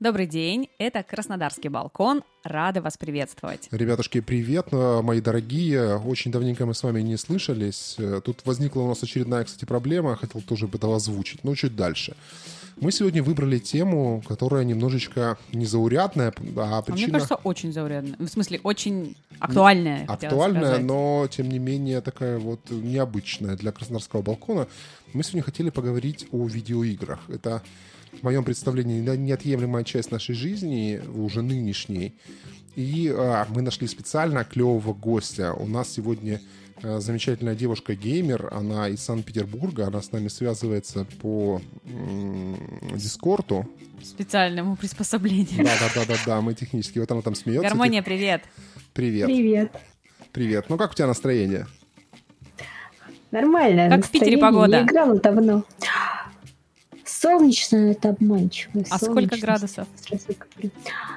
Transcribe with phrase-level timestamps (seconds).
[0.00, 2.22] Добрый день, это Краснодарский балкон.
[2.44, 3.66] Рада вас приветствовать.
[3.72, 5.96] Ребятушки, привет, э, мои дорогие.
[5.98, 7.96] Очень давненько мы с вами не слышались.
[7.98, 10.14] Э, Тут возникла у нас очередная, кстати, проблема.
[10.14, 12.14] Хотел тоже это озвучить, но чуть дальше.
[12.80, 17.06] Мы сегодня выбрали тему, которая немножечко незаурядная, а А причина...
[17.06, 18.14] мне кажется, очень заурядная.
[18.20, 20.04] В смысле, очень актуальная.
[20.06, 24.68] актуальная, но тем не менее такая вот необычная для Краснодарского балкона.
[25.12, 27.18] Мы сегодня хотели поговорить о видеоиграх.
[27.28, 27.62] Это
[28.12, 32.14] в моем представлении не- неотъемлемая часть нашей жизни, уже нынешней.
[32.76, 35.52] И а, мы нашли специально клевого гостя.
[35.52, 36.40] У нас сегодня
[36.82, 42.56] а, замечательная девушка-геймер, она из Санкт-Петербурга, она с нами связывается по м,
[42.94, 43.68] Дискорду.
[44.02, 45.64] Специальному приспособлению.
[45.64, 47.00] Да-да-да-да-да, мы технически.
[47.00, 47.68] Вот она там смеется.
[47.68, 48.42] Гармония, привет.
[48.94, 49.26] Привет.
[49.26, 49.72] Привет.
[50.32, 50.66] Привет.
[50.68, 51.66] Ну как у тебя настроение?
[53.32, 53.88] Нормально.
[53.90, 54.80] Как в Питере погода?
[54.80, 55.64] Не играла давно.
[57.20, 58.84] Солнечно, это обманчиво.
[58.90, 59.88] А сколько градусов?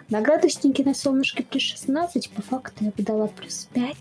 [0.09, 3.95] На градуснике на солнышке плюс 16, по факту я бы дала плюс 5.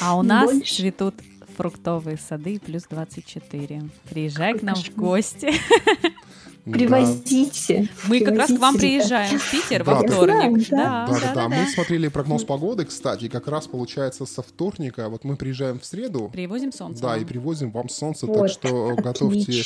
[0.00, 0.74] А у нас Больше.
[0.76, 1.14] цветут
[1.56, 3.82] фруктовые сады плюс 24.
[4.08, 4.96] Приезжай к Какой нам в кошмар.
[4.96, 5.52] гости.
[6.70, 7.88] Привозите.
[8.08, 10.68] Мы как раз к вам приезжаем в Питер Да, во вторник.
[10.70, 11.48] Да, Да, да, да.
[11.48, 15.08] Мы смотрели прогноз погоды, кстати, и как раз получается со вторника.
[15.08, 16.28] Вот мы приезжаем в среду.
[16.32, 17.02] Привозим солнце.
[17.02, 19.62] Да, и привозим вам солнце, Вот, так что готовьте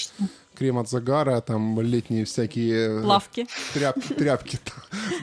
[0.60, 3.46] крем от загара, там летние всякие Плавки.
[3.74, 4.58] тряп- тряпки,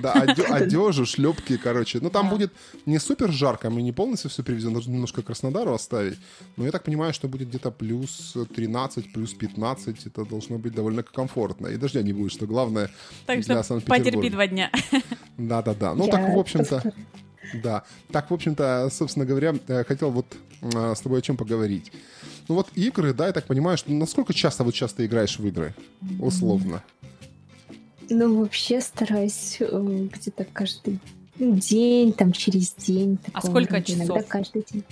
[0.01, 0.13] да,
[0.49, 1.99] одежу, шлепки, короче.
[2.01, 2.31] Ну, там Да.
[2.31, 2.51] будет
[2.87, 6.17] не супер жарко, мы не полностью все привезем, нужно немножко Краснодару оставить.
[6.55, 11.03] Но я так понимаю, что будет где-то плюс 13, плюс 15, это должно быть довольно
[11.03, 11.66] комфортно.
[11.69, 12.89] И дождя не будет, что главное
[13.25, 14.71] Так для что потерпи два дня.
[15.37, 15.93] Да-да-да.
[15.93, 16.93] Ну, Я так, в общем-то,
[17.63, 17.83] да.
[18.11, 20.25] Так, в общем-то, собственно говоря, э, хотел вот
[20.61, 21.91] э, с тобой о чем поговорить.
[22.47, 25.73] Ну вот игры, да, я так понимаю, что насколько часто вот часто играешь в игры?
[26.19, 26.83] Условно.
[28.09, 30.99] Ну, вообще стараюсь э, где-то каждый
[31.39, 33.19] день, там, через день.
[33.33, 33.93] А сколько рода.
[33.93, 34.27] Иногда часов?
[34.27, 34.83] каждый день.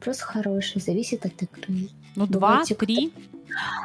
[0.00, 1.88] Просто хороший, зависит от игры.
[2.16, 3.12] Ну, два, Бывайте три.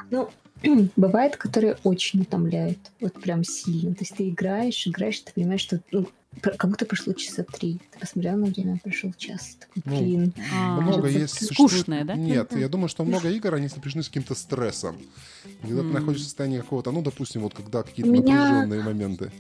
[0.09, 0.29] Ну,
[0.95, 2.77] бывает, которые очень утомляют.
[2.99, 3.93] Вот прям сильно.
[3.93, 6.07] То есть ты играешь, играешь, ты понимаешь, что ну,
[6.41, 7.79] как будто прошло часа три.
[7.91, 9.57] Ты посмотрел на время, прошел час.
[9.59, 10.33] Такой, Ну, блин.
[10.53, 11.45] А, много есть...
[11.45, 12.15] скучное, существует- да?
[12.15, 14.97] Нет, я думаю, что много игр, они сопряжены с каким-то стрессом.
[15.61, 19.31] Когда ты находишься в состоянии какого-то, ну, допустим, вот когда какие-то напряженные моменты.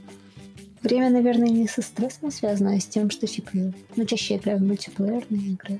[0.83, 3.49] Время, наверное, не со стрессом связано, а с тем, что, типа,
[3.95, 5.79] ну, чаще я играю в мультиплеерные игры.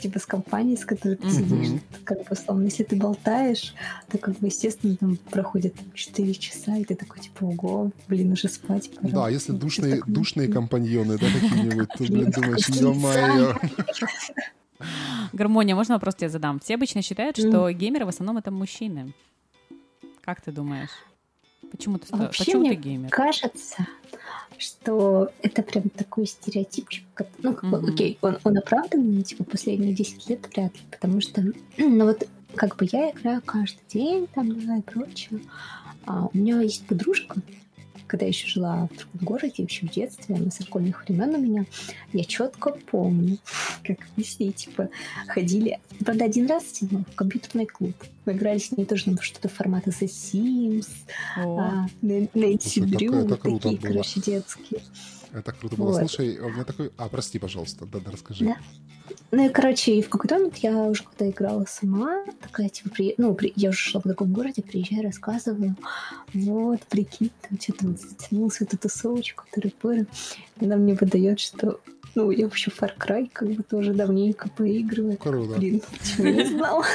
[0.00, 1.34] Типа, с компанией, с которой ты Мгм.
[1.34, 3.74] сидишь, ты как бы, условно, если ты болтаешь,
[4.10, 8.32] то, как бы, естественно, там проходит там, 4 часа, и ты такой, типа, ого, блин,
[8.32, 9.08] уже спать пора.
[9.08, 13.54] Да, если Ну, душные, такой, душные «М, компаньоны, да, какие-нибудь, то, блин, думаешь, ё-моё.
[15.32, 16.60] Гармония, можно вопрос тебе задам?
[16.60, 19.12] Все обычно считают, что геймеры в основном это мужчины.
[20.22, 20.90] Как ты думаешь?
[21.70, 23.10] Почему ты, Вообще почему мне ты геймер?
[23.10, 23.86] кажется,
[24.58, 27.04] что это прям такой стереотипчик.
[27.14, 31.20] как- Ну, как бы, окей, он, он оправданный, типа, последние 10 лет вряд ли, потому
[31.20, 31.42] что,
[31.78, 35.40] ну вот, как бы я играю каждый день, там, да, и прочее.
[36.06, 37.36] А у меня есть подружка,
[38.06, 41.64] когда я еще жила в другом городе, еще в детстве, со школьных времен у меня,
[42.12, 43.38] я четко помню,
[43.84, 44.88] как мы с ней, типа,
[45.28, 47.94] ходили, правда, один раз ну, в компьютерный клуб.
[48.24, 50.88] Мы играли с ней тоже на что-то формата The Sims,
[51.36, 53.76] а, на, на Слушай, Дрю, такие, было.
[53.76, 54.80] короче, детские.
[55.34, 55.90] Это круто было.
[55.90, 55.98] Вот.
[55.98, 56.92] Слушай, у меня такой...
[56.96, 58.44] А, прости, пожалуйста, да, да, расскажи.
[58.44, 58.56] Да.
[59.32, 63.14] Ну и, короче, в какой-то момент я уже когда играла сама, такая, типа, при...
[63.18, 63.52] ну, при...
[63.56, 65.76] я уже шла в таком городе, приезжаю, рассказываю,
[66.32, 70.06] вот, прикинь, там что-то вот затянулась эту тусовочку, тыры-пыры.
[70.60, 71.80] Она мне выдает, что,
[72.14, 75.16] ну, я вообще Far Cry как бы тоже давненько поигрываю.
[75.16, 75.58] Круто.
[75.58, 76.84] Блин, почему не знала?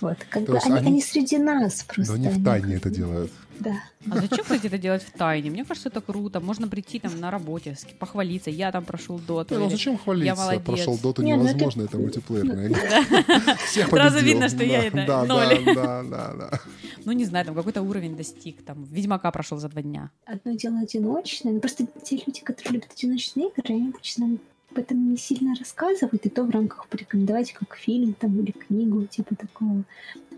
[0.00, 2.16] Вот, как бы они, среди нас просто.
[2.16, 3.30] Но они в тайне это делают.
[3.60, 3.74] Да.
[4.10, 5.50] А зачем, кстати, это делать в тайне?
[5.50, 6.40] Мне кажется, это круто.
[6.40, 8.50] Можно прийти там на работе, похвалиться.
[8.50, 9.54] Я там прошел доту.
[9.56, 10.34] Ну зачем хвалиться?
[10.34, 10.62] молодец.
[10.64, 12.68] Прошел доту Не, ну это- невозможно, это мультиплеерное.
[13.66, 14.34] Всех Сразу победил.
[14.34, 15.24] видно, что я это да.
[15.26, 16.60] Да, да, да, да.
[17.04, 18.64] Ну, не знаю, там какой-то уровень достиг.
[18.64, 20.10] Там Ведьмака прошел за два дня.
[20.24, 21.52] Одно дело одиночное.
[21.52, 24.38] Ну, просто те люди, которые любят одиночные игры, они обычно
[24.70, 29.04] об этом не сильно рассказывают, и то в рамках порекомендовать как фильм там, или книгу,
[29.06, 29.82] типа такого.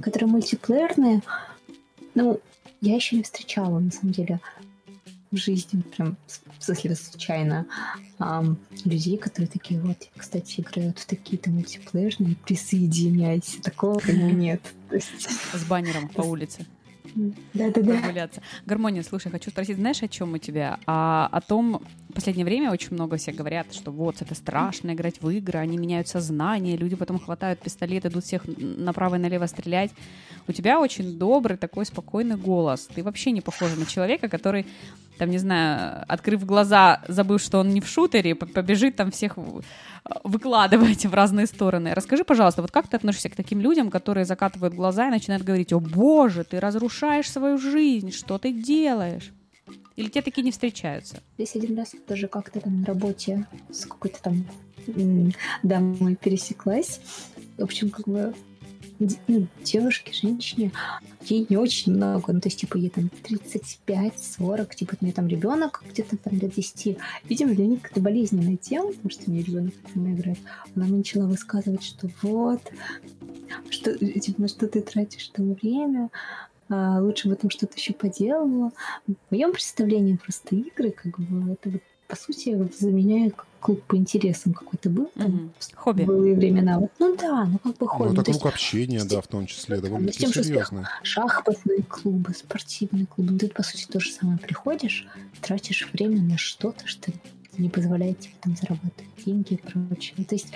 [0.02, 1.22] Которые мультиплеерные,
[2.14, 2.40] ну,
[2.84, 4.40] я еще не встречала, на самом деле,
[5.30, 6.16] в жизни, прям,
[6.58, 7.66] в смысле, случайно,
[8.18, 13.60] ам, людей, которые такие, вот, я, кстати, играют в такие-то мультиплеерные, присоединяйся.
[13.62, 14.60] Такого нет.
[14.90, 16.66] С баннером по улице.
[17.54, 17.98] да-да-да.
[17.98, 18.42] прогуляться.
[18.66, 20.78] Гармония, слушай, хочу спросить, знаешь, о чем у тебя?
[20.86, 21.82] А, о том,
[22.14, 25.76] в последнее время очень много все говорят, что вот, это страшно играть в игры, они
[25.76, 29.90] меняют сознание, люди потом хватают пистолет, идут всех направо и налево стрелять.
[30.46, 32.86] У тебя очень добрый такой спокойный голос.
[32.94, 34.64] Ты вообще не похожа на человека, который
[35.18, 39.36] там, не знаю, открыв глаза, забыв, что он не в шутере, побежит там всех
[40.22, 41.94] выкладывать в разные стороны.
[41.94, 45.72] Расскажи, пожалуйста, вот как ты относишься к таким людям, которые закатывают глаза и начинают говорить,
[45.72, 49.32] о боже, ты разрушаешь свою жизнь, что ты делаешь?
[49.96, 51.22] Или те такие не встречаются?
[51.36, 54.46] Здесь один раз тоже как-то там на работе с какой-то там
[55.62, 57.00] дамой пересеклась.
[57.56, 58.34] В общем, как бы
[58.98, 60.72] ну, девушке, женщине,
[61.22, 65.26] ей не очень много, ну, то есть, типа, ей там 35-40, типа, у нее там
[65.26, 66.96] ребенок где-то там до 10.
[67.24, 70.38] Видимо, для них это болезненная тема, потому что у нее ребенок играет.
[70.76, 72.60] Она мне начала высказывать, что вот,
[73.70, 76.10] что, типа, на что ты тратишь там время,
[76.70, 78.70] лучше бы там что-то еще поделала.
[79.06, 82.56] В моем представлении просто игры, как бы, это вот, по сути,
[83.30, 85.52] как клуб по интересам какой-то был там Мгм.
[85.74, 86.02] Хобби.
[86.02, 86.78] в былые времена.
[86.78, 88.12] Вот, ну да, ну как бы Ну, хобби.
[88.12, 90.88] это То есть круг общения, да, в том числе, ну, довольно-таки с тем, что серьезно.
[91.02, 93.32] шахматные клубы, спортивные клубы.
[93.32, 95.06] Ну, Ты, по сути, то же самое приходишь,
[95.40, 97.10] тратишь время на что-то, что
[97.58, 100.14] не позволяет тебе там зарабатывать деньги и прочее.
[100.16, 100.52] Ну, То есть,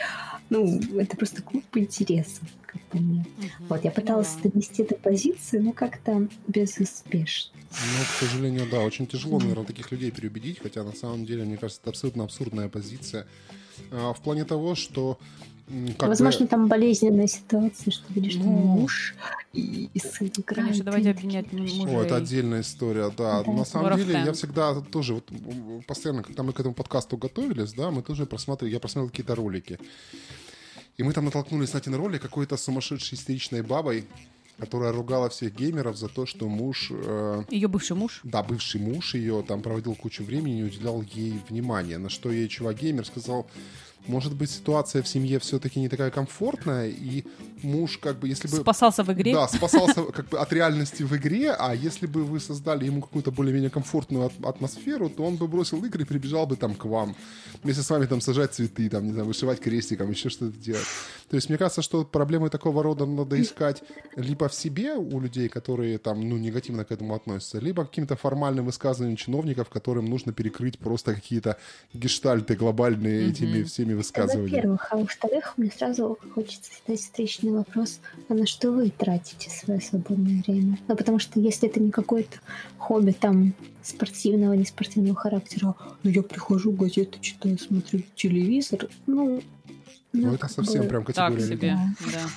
[0.51, 3.27] ну, это просто клуб по интересам, как по мне.
[3.69, 4.51] Вот, я пыталась да.
[4.51, 7.53] донести эту позицию, но как-то безуспешно.
[7.71, 11.57] Ну, к сожалению, да, очень тяжело, наверное, таких людей переубедить, хотя на самом деле, мне
[11.57, 13.27] кажется, это абсолютно абсурдная позиция.
[13.91, 15.19] А, в плане того, что
[15.99, 18.53] как Возможно, бы, там болезненная ситуация, что видишь, там Ну.
[18.53, 19.15] муж
[19.53, 20.47] и, и сын играют.
[20.47, 21.87] Конечно, давайте обвинять что- мужей.
[21.97, 23.43] О, это отдельная история, да.
[23.43, 23.53] Да.
[23.53, 25.31] На самом War деле, я всегда тоже вот
[25.87, 29.79] постоянно, когда мы к этому подкасту готовились, да, мы тоже просматривали, я просмотрел какие-то ролики.
[30.97, 34.05] И мы там натолкнулись, на ролик какой-то сумасшедшей истеричной бабой,
[34.59, 38.21] которая ругала всех геймеров за то, что муж э, Ее бывший муж.
[38.25, 41.99] да, бывший муж ее там проводил кучу времени и уделял ей внимания.
[41.99, 43.47] На что ей чувак-геймер сказал,
[44.07, 47.25] может быть, ситуация в семье все-таки не такая комфортная, и
[47.63, 48.57] муж как бы, если бы...
[48.57, 49.33] Спасался в игре.
[49.33, 53.31] Да, спасался как бы от реальности в игре, а если бы вы создали ему какую-то
[53.31, 57.17] более-менее комфортную атмосферу, то он бы бросил игры и прибежал бы там к вам.
[57.63, 60.87] Вместе с вами там сажать цветы, там, не знаю, вышивать крестиком, еще что-то делать.
[61.29, 63.83] То есть мне кажется, что проблемы такого рода надо искать
[64.17, 68.67] либо в себе у людей, которые там, ну, негативно к этому относятся, либо каким-то формальным
[68.67, 71.57] высказыванием чиновников, которым нужно перекрыть просто какие-то
[71.93, 74.57] гештальты глобальные этими всеми высказываниями.
[74.57, 79.81] Во-первых, а во-вторых, мне сразу хочется задать встречный вопрос, а на что вы тратите свое
[79.81, 80.79] свободное время?
[80.89, 82.39] Ну, потому что если это не какое-то
[82.79, 89.43] хобби там спортивного, не спортивного характера, ну, я прихожу, газеты читаю, смотрю телевизор, ну...
[90.15, 91.47] Ну, это как совсем бы, прям Так категория.
[91.57, 92.11] себе, Да.
[92.13, 92.29] да.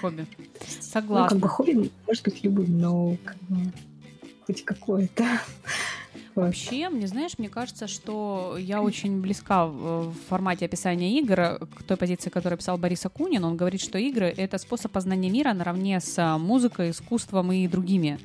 [0.00, 0.20] Хобби.
[0.38, 1.38] Ну, как Согласна.
[1.38, 3.72] бы хобби может быть любым, но как бы
[4.46, 5.24] хоть какое-то.
[6.36, 11.82] Вообще, мне знаешь, мне кажется, что я очень близка в, в формате описания игр к
[11.82, 13.44] той позиции, которую писал Борис Акунин.
[13.44, 18.18] Он говорит, что игры— это способ познания мира наравне с а, музыкой, искусством и другими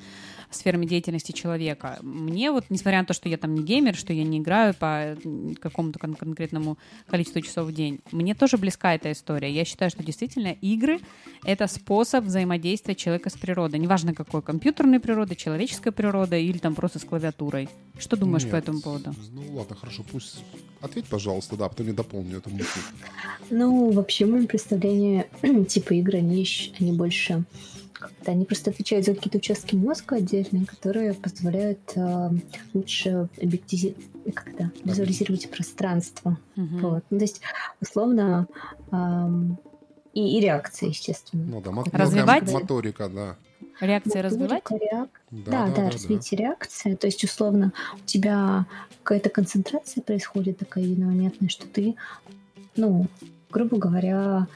[0.51, 1.97] сферами деятельности человека.
[2.01, 5.17] Мне вот, несмотря на то, что я там не геймер, что я не играю по
[5.59, 6.77] какому-то кон- конкретному
[7.07, 9.51] количеству часов в день, мне тоже близка эта история.
[9.51, 10.99] Я считаю, что действительно игры—
[11.45, 13.79] это способ взаимодействия человека с природой.
[13.79, 17.69] Неважно, какой компьютерной природы, человеческой природы или там просто с клавиатурой.
[17.99, 18.63] Что думаешь по Нет.
[18.63, 19.13] этому поводу?
[19.31, 20.43] Ну ладно, хорошо, пусть
[20.81, 22.79] ответь, пожалуйста, да, а потом я дополню эту мысль.
[23.49, 25.25] Ну, вообще, в моем представлении,
[25.65, 26.45] типа игры, они,
[26.79, 27.43] они больше
[28.01, 32.29] как-то, они просто отвечают за какие-то участки мозга отдельные, которые позволяют э,
[32.73, 33.95] лучше объектизи-
[34.33, 36.37] как-то визуализировать пространство.
[36.55, 36.79] Мгм.
[36.79, 37.03] Вот.
[37.09, 37.41] Ну, то есть,
[37.79, 38.47] условно,
[38.91, 39.57] ам,
[40.13, 41.45] и, и реакции, естественно.
[41.45, 42.51] Ну да, мот- Развивать?
[42.51, 43.35] моторика, да.
[43.79, 44.63] Реакции развивать?
[44.69, 46.95] Реак- Да, Да, да, развитие реакции.
[46.95, 48.65] То есть, условно, у тебя
[49.03, 51.95] какая-то концентрация происходит такая единомоментная, что ты,
[52.75, 53.07] ну,
[53.49, 54.47] грубо говоря,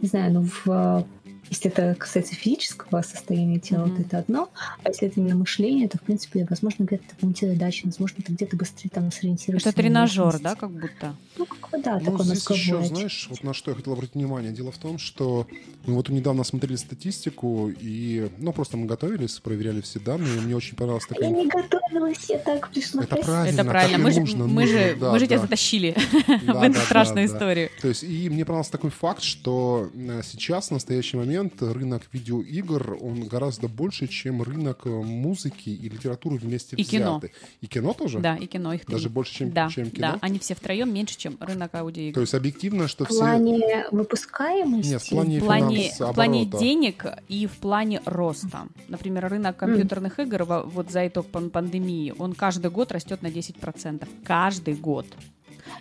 [0.00, 1.06] не знаю, ну, в
[1.50, 3.96] если это касается физического состояния тела, Мгм.
[3.96, 4.50] то это одно,
[4.84, 8.32] а если это именно мышление, то, в принципе, возможно, где-то ты помните задачи, возможно, ты
[8.32, 9.68] где-то быстрее там сориентируешься.
[9.68, 11.14] Это на тренажер, да, как будто?
[11.38, 14.14] Ну, как бы, да, Ну, такой здесь еще, знаешь, вот на что я хотел обратить
[14.14, 14.52] внимание.
[14.52, 15.46] Дело в том, что
[15.86, 20.56] мы вот недавно смотрели статистику, и, ну, просто мы готовились, проверяли все данные, и мне
[20.56, 21.30] очень понравилась Я такая...
[21.30, 23.02] не готовилась, я так пришла.
[23.04, 23.98] Это правильно, Это правильно.
[23.98, 25.42] Мы же, нужно, мы нужно, же, да, мы же тебя да.
[25.42, 25.94] затащили
[26.26, 27.70] в эту страшную историю.
[27.80, 29.90] То есть, и мне понравился такой факт, что
[30.22, 36.36] сейчас, в настоящий момент, рынок видеоигр, он гораздо больше, чем рынок э, музыки и литературы
[36.36, 37.18] вместе И кино.
[37.18, 37.34] взяты.
[37.60, 38.18] И кино тоже?
[38.20, 38.94] Да, и кино их три.
[38.94, 40.12] Даже больше, чем, да, чем кино?
[40.12, 42.14] да, они все втроем меньше, чем рынок аудиоигр.
[42.14, 43.18] То есть, объективно, что В все...
[43.18, 44.90] плане выпускаемости?
[44.90, 48.66] Нет, в плане в плане, в плане денег и в плане роста.
[48.88, 53.28] Например, рынок компьютерных игр во- вот за итог пан- пандемии, он каждый год растет на
[53.28, 54.06] 10%.
[54.24, 55.06] Каждый год.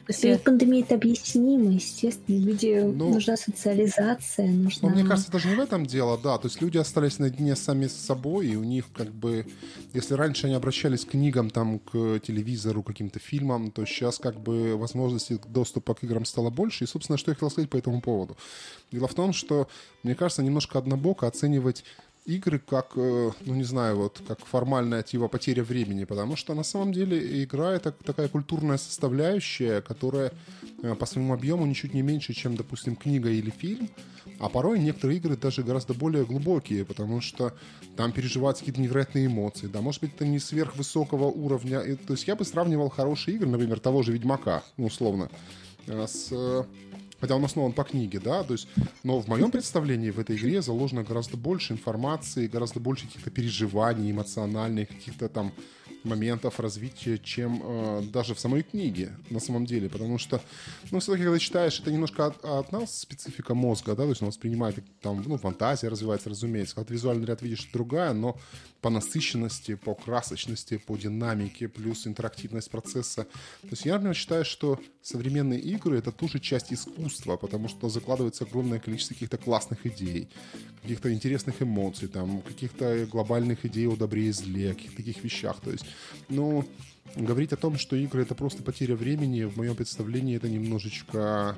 [0.06, 2.38] После пандемии это объяснимо, естественно.
[2.38, 4.90] Люди ну, нужна социализация, нужна...
[4.90, 6.38] Ну, мне кажется, даже не в этом дело, да.
[6.38, 9.46] То есть люди остались наедине сами с собой, и у них как бы...
[9.94, 14.76] Если раньше они обращались к книгам, там, к телевизору, каким-то фильмам, то сейчас как бы
[14.78, 16.84] возможности доступа к играм стало больше.
[16.84, 18.38] И, собственно, что я хотел сказать по этому поводу.
[18.92, 19.68] Дело в том, что,
[20.04, 21.84] мне кажется, немножко однобоко оценивать
[22.26, 26.64] игры как, э, ну не знаю, вот как формальная типа потеря времени, потому что на
[26.64, 30.32] самом деле игра это такая культурная составляющая, которая
[30.82, 33.90] э, по своему объему ничуть не меньше, чем, допустим, книга или фильм,
[34.40, 37.54] а порой некоторые игры даже гораздо более глубокие, потому что
[37.96, 42.36] там переживаются какие-то невероятные эмоции, да, может быть, это не сверхвысокого уровня, то есть я
[42.36, 45.30] бы сравнивал хорошие игры, например, того же Ведьмака, ну, условно,
[45.86, 46.66] э, с
[47.26, 48.68] хотя он основан по книге, да, то есть,
[49.04, 54.12] но в моем представлении в этой игре заложено гораздо больше информации, гораздо больше каких-то переживаний
[54.12, 55.52] эмоциональных, каких-то там
[56.06, 59.90] моментов развития, чем э, даже в самой книге, на самом деле.
[59.90, 60.42] Потому что,
[60.92, 64.30] ну, все-таки, когда читаешь, это немножко от, от нас специфика мозга, да, то есть он
[64.30, 66.76] воспринимает, там, ну, фантазия развивается, разумеется.
[66.76, 68.38] Когда ты визуальный ряд видишь, другая, но
[68.86, 73.24] по насыщенности, по красочности, по динамике, плюс интерактивность процесса.
[73.62, 78.44] То есть я, например, считаю, что современные игры— это тоже часть искусства, потому что закладывается
[78.44, 80.30] огромное количество каких-то классных идей,
[80.84, 85.60] каких-то интересных эмоций, там, каких-то глобальных идей о добре и зле, каких-то таких вещах.
[85.62, 85.86] То есть,
[86.30, 86.66] ну,
[87.16, 91.56] говорить о том, что игры— это просто потеря времени, в моем представлении это немножечко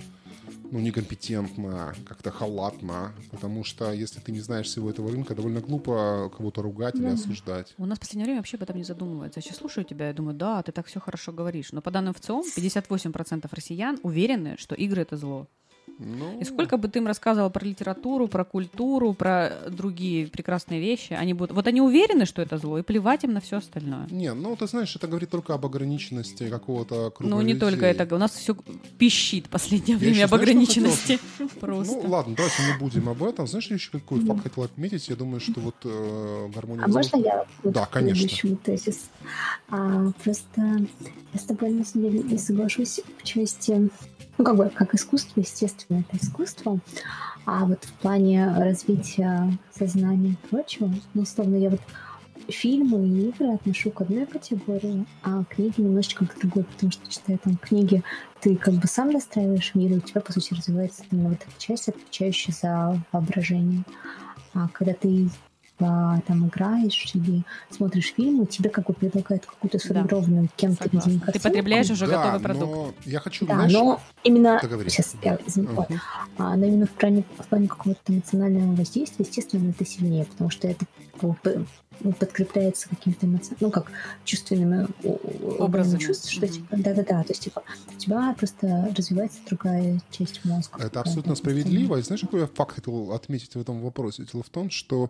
[0.72, 6.32] ну, некомпетентно, как-то халатно, потому что если ты не знаешь всего этого рынка, довольно глупо
[6.36, 7.02] кого-то ругать да.
[7.02, 7.74] или осуждать.
[7.78, 9.40] У нас в последнее время вообще об этом не задумывается.
[9.40, 11.72] Я сейчас слушаю тебя и думаю, да, ты так все хорошо говоришь.
[11.72, 15.48] Но по данным ВЦИОМ, 58% россиян уверены, что игры— это зло.
[16.00, 16.40] Ну...
[16.40, 21.34] И сколько бы ты им рассказывал про литературу, про культуру, про другие прекрасные вещи, они
[21.34, 21.56] будут...
[21.56, 24.08] Вот они уверены, что это зло, и плевать им на все остальное.
[24.12, 27.60] Не, ну ты знаешь, это говорит только об ограниченности какого-то круга Ну не людей.
[27.60, 28.56] только это, у нас все
[28.98, 31.20] пищит в последнее время об ограниченности.
[31.60, 31.94] Просто.
[31.96, 33.48] Ну ладно, давайте не будем об этом.
[33.48, 35.10] Знаешь, я еще какой факт хотел отметить?
[35.10, 36.86] Я думаю, что вот э, гармония...
[36.86, 37.46] А можно я?
[37.64, 38.56] Да, конечно.
[38.58, 39.10] Тезис?
[39.70, 40.62] А, просто
[41.34, 43.90] я с тобой на самом деле не соглашусь в части
[44.38, 46.80] ну, как бы, как искусство, естественно, это искусство.
[47.46, 51.82] А вот в плане развития сознания и прочего, ну, условно, я вот
[52.50, 57.38] фильмы и игры отношу к одной категории, а книги немножечко к другой, потому что, читая
[57.38, 58.04] там книги,
[58.42, 61.60] ты как бы сам настраиваешь мир, и у тебя, по сути, развивается именно вот эта
[61.60, 63.84] часть, отвечающая за воображение.
[64.54, 65.30] А когда ты
[65.78, 70.50] там играешь или смотришь фильмы, тебе как бы предлагают какую-то сформированную да.
[70.56, 72.72] кем-то Ты потребляешь уже да, готовый продукт.
[72.72, 76.00] Но я хочу, да, знаешь, но именно сейчас я uh-huh.
[76.38, 80.68] а, но именно в плане, в плане какого-то эмоционального воздействия, естественно, это сильнее, потому что
[80.68, 80.86] это
[82.02, 83.92] ну, подкрепляется каким-то эмоциональным, ну, как
[84.24, 84.88] чувственными
[85.60, 90.84] образами чувств, что, типа, да-да-да, то есть, типа, у тебя просто развивается другая часть мозга.
[90.84, 91.98] Это абсолютно справедливо.
[91.98, 94.26] И знаешь, какой я факт хотел отметить в этом вопросе?
[94.32, 95.10] Дело в том, что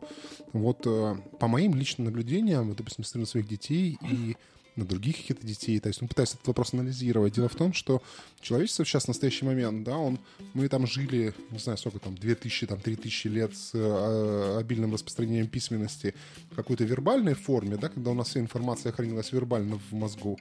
[0.62, 4.36] вот э, по моим личным наблюдениям, вот, допустим, на своих детей и
[4.78, 5.80] на других каких-то детей.
[5.80, 7.34] То есть он пытается этот вопрос анализировать.
[7.34, 8.02] Дело в том, что
[8.40, 10.20] человечество сейчас в настоящий момент, да, он,
[10.54, 15.48] мы там жили, не знаю, сколько там, 2000, там, 3000 лет с э, обильным распространением
[15.48, 16.14] письменности
[16.52, 20.40] в какой-то вербальной форме, да, когда у нас вся информация хранилась вербально в мозгу.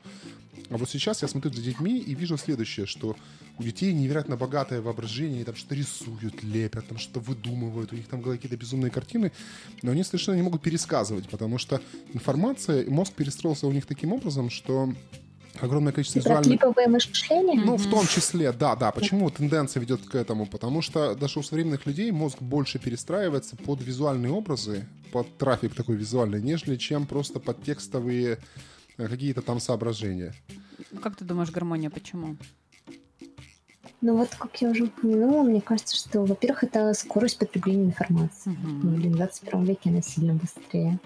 [0.71, 3.17] А вот сейчас я смотрю за детьми и вижу следующее, что
[3.59, 8.07] у детей невероятно богатое воображение, они там что-то рисуют, лепят, там что-то выдумывают, у них
[8.09, 9.33] там какие-то безумные картины,
[9.83, 11.81] но они совершенно не могут пересказывать, потому что
[12.13, 14.93] информация, мозг перестроился у них таким образом, что
[15.61, 16.47] огромное количество визуальных...
[16.47, 17.65] клиповое мышление?
[17.65, 18.91] Ну, в том числе, да, да.
[18.91, 20.47] Почему тенденция ведет к этому?
[20.47, 25.97] Потому что даже у современных людей мозг больше перестраивается под визуальные образы, под трафик такой
[25.97, 28.39] визуальный, нежели чем просто под текстовые
[28.97, 30.35] какие-то там соображения.
[31.03, 32.37] Как ты думаешь, гармония, почему?
[34.01, 38.51] Ну вот, как я уже упомянула, мне кажется, что, во-первых, это скорость потребления информации.
[38.51, 38.81] Mm-hmm.
[38.83, 40.99] Ну, в 21 веке она сильно быстрее.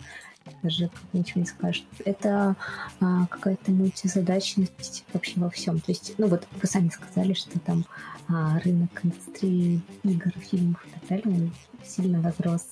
[0.63, 1.87] Даже как ничего не скажешь.
[2.05, 2.57] Это
[3.01, 5.79] а, какая-то мультизадачность вообще во всем.
[5.79, 7.85] То есть, ну вот вы сами сказали, что там
[8.29, 11.53] а, рынок индустрии игр, фильмов и так далее, он
[11.85, 12.65] сильно возрос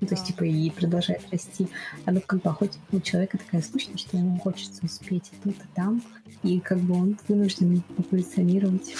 [0.00, 1.68] ну, то есть, типа, и продолжает расти.
[2.04, 5.56] А ну, как бы, хоть у человека такая сущность, что ему хочется успеть и тут,
[5.56, 6.02] и там,
[6.42, 8.94] и как бы он вынужден позиционировать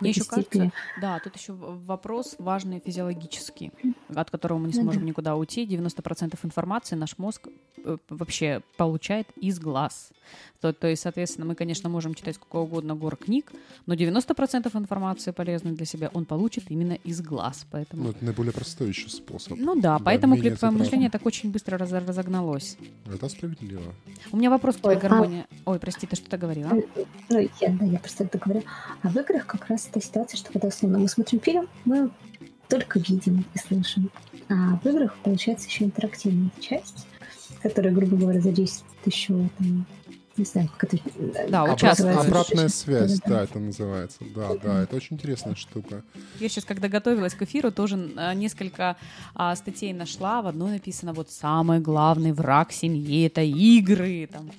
[0.00, 0.70] мне еще степени.
[0.70, 3.72] кажется, да, тут еще вопрос важный физиологический,
[4.14, 5.08] от которого мы не сможем да.
[5.08, 5.66] никуда уйти.
[5.66, 7.48] 90% информации наш мозг
[7.84, 10.10] э, вообще получает из глаз.
[10.60, 13.52] То, то есть, соответственно, мы, конечно, можем читать сколько угодно гор книг,
[13.86, 17.66] но 90% информации полезной для себя он получит именно из глаз.
[17.70, 18.04] Поэтому...
[18.04, 19.56] Ну, это наиболее простой еще способ.
[19.58, 20.78] Ну да, Да, поэтому цифровой.
[20.78, 22.76] мышление так очень быстро раз- разогналось.
[23.06, 23.94] Это справедливо.
[24.32, 25.46] У меня вопрос к тебе, Ой, а- Гармония.
[25.64, 26.72] Ой, прости, ты что-то говорила?
[27.30, 28.62] Ну, я, да, я просто это говорю.
[29.02, 32.10] А в играх как раз эта ситуация, что когда условно мы смотрим фильм, мы
[32.68, 34.10] только видим и слышим.
[34.48, 37.06] А в играх получается еще интерактивная часть,
[37.62, 39.86] которая, грубо говоря, задействует еще там,
[40.38, 41.02] не знаю, как это...
[41.48, 42.16] Да, как участвует.
[42.16, 42.28] называется?
[42.28, 44.18] Обратная связь, да, это называется.
[44.34, 46.02] Да, да, это очень интересная штука.
[46.38, 48.96] Я сейчас, когда готовилась к эфиру, тоже а, несколько
[49.34, 50.42] а, статей нашла.
[50.42, 54.28] В одной написано вот самый главный враг семьи это игры.
[54.32, 54.50] Там,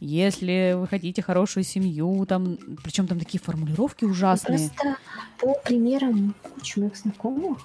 [0.00, 4.58] если вы хотите хорошую семью, там, причем там такие формулировки ужасные.
[4.58, 4.96] Просто
[5.38, 7.58] по примерам кучи моих знакомых,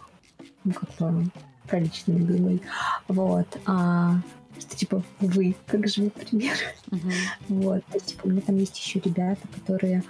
[0.63, 1.29] ну, как бы,
[1.67, 2.59] про личные говорю,
[3.07, 4.21] вот, а,
[4.59, 6.55] что, типа, вы, как живой пример,
[6.91, 7.11] Мгм.
[7.49, 10.03] вот, то есть, типа, у меня там есть еще ребята, которые,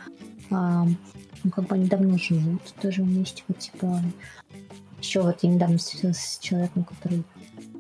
[0.52, 0.86] а,
[1.44, 4.02] ну, как бы они давно живут, тоже вместе, вот, типа,
[5.02, 7.24] еще вот я недавно встретилась с человеком, который,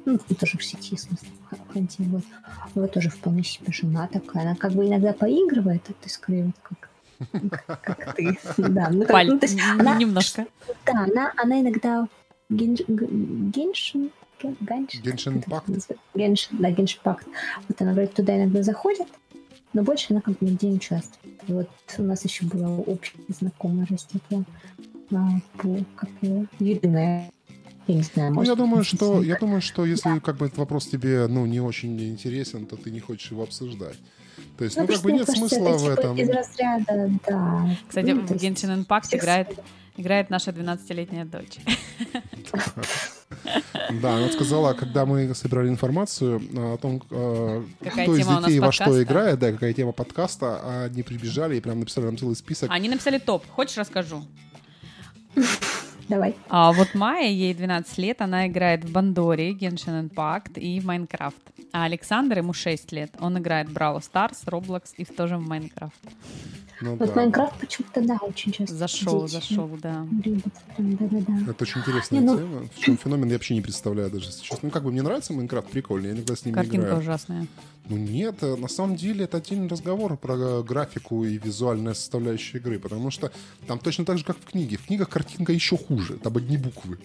[0.05, 2.23] ну, тоже в сети, в смысле, в Ханте, вот,
[2.75, 6.55] вот тоже вполне себе жена такая, она как бы иногда поигрывает, а ты скорее вот
[6.61, 6.89] как
[7.65, 10.45] как, как ты, да, ну, как, Паль- ну, то есть она- немножко.
[10.85, 12.07] да, она, она иногда
[12.49, 14.11] геншин,
[14.45, 15.63] ген- ганш- как Impact?
[15.67, 15.95] называется?
[16.13, 17.27] Геншин, да, геншпакт.
[17.67, 19.07] Вот она, говорит, туда иногда заходит,
[19.73, 21.35] но больше она как бы нигде не участвует.
[21.47, 24.43] И вот у нас еще была общая знакомая растекла
[25.11, 27.29] а, по, как его, Юрина.
[27.87, 30.57] Я не знаю, Ну, может я думаю, что я думаю, что если как бы этот
[30.57, 33.97] вопрос тебе ну не очень интересен, то ты не хочешь его обсуждать.
[34.57, 36.17] То есть, ну, как просто бы мне нет кажется, смысла это, в типа этом.
[36.17, 37.77] Из разряда, да.
[37.87, 39.59] Кстати, Ну, в есть Genshin Impact всех играет.
[39.97, 41.57] Играет наша 12-летняя дочь.
[44.01, 48.59] Да, она сказала, когда мы собирали информацию а, о том, э, Какая кто из детей
[48.59, 52.35] во что играет, да, какая тема подкаста, а они прибежали и прям написали нам целый
[52.35, 52.71] список.
[52.71, 53.45] Они написали топ.
[53.49, 54.23] Хочешь, расскажу?
[56.09, 56.35] Давай.
[56.49, 61.41] А вот Майя, ей 12 лет, она играет в Бандоре, Genshin Impact и в Майнкрафт.
[61.71, 65.99] А Александр, ему 6 лет, он играет в Brawl Stars, Roblox и тоже в Майнкрафт.
[66.81, 67.15] Ну Вот да.
[67.15, 70.05] Майнкрафт почему-то, да, очень часто Зашел, дети зашел, да.
[70.23, 70.53] любят.
[70.75, 71.51] Прям, да-да-да.
[71.51, 72.67] Это очень интересная Не, ну- тема.
[72.75, 74.61] В чем феномен, я вообще не представляю даже сейчас.
[74.61, 76.99] Ну, как бы мне нравится Майнкрафт, прикольный, я иногда с ним Картинка играю.
[76.99, 77.47] ужасная.
[77.87, 82.79] Ну нет, э, на самом деле это отдельный разговор про графику и визуальная составляющая игры,
[82.79, 83.31] потому что
[83.67, 84.77] там точно так же, как в книге.
[84.77, 86.97] В книгах картинка еще хуже, там одни буквы.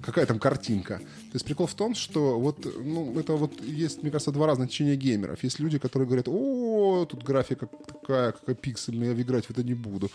[0.00, 0.98] Какая там картинка?
[0.98, 4.70] То есть прикол в том, что вот, ну, это вот есть, мне кажется, два разных
[4.70, 5.42] течения геймеров.
[5.42, 9.74] Есть люди, которые говорят, о, тут графика такая, какая пиксельная, я играть в это не
[9.74, 10.10] буду.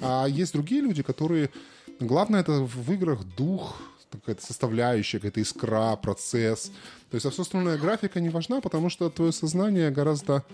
[0.00, 1.50] А есть другие люди, которые...
[2.00, 3.76] Главное это в играх дух,
[4.10, 6.72] какая-то составляющая, какая-то искра, процесс.
[7.10, 10.44] То есть, а все остальное графика не важна, потому что твое сознание гораздо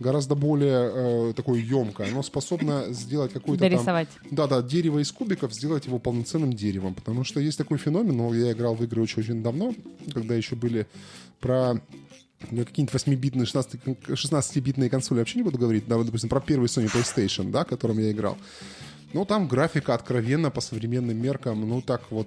[0.00, 2.10] гораздо более э, такое емкое.
[2.10, 3.70] Оно способно сделать какой-то там...
[3.70, 4.08] Дорисовать.
[4.30, 6.94] Да-да, дерево из кубиков, сделать его полноценным деревом.
[6.94, 9.74] Потому что есть такой феномен, ну, я играл в игры очень-очень давно,
[10.12, 10.86] когда еще были
[11.40, 11.74] про
[12.50, 16.66] ну, какие-нибудь 8-битные, 16 16-битные консоли, вообще не буду говорить, да, вот, допустим, про первый
[16.66, 18.36] Sony PlayStation, да, которым я играл.
[19.12, 22.26] Ну, там графика откровенно по современным меркам, ну, так вот,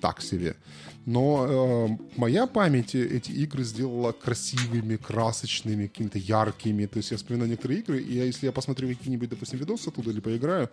[0.00, 0.56] так себе.
[1.04, 6.86] Но э, моя память эти игры сделала красивыми, красочными, какими-то яркими.
[6.86, 10.10] То есть я вспоминаю некоторые игры, и я, если я посмотрю какие-нибудь, допустим, видосы оттуда
[10.10, 10.70] или поиграю,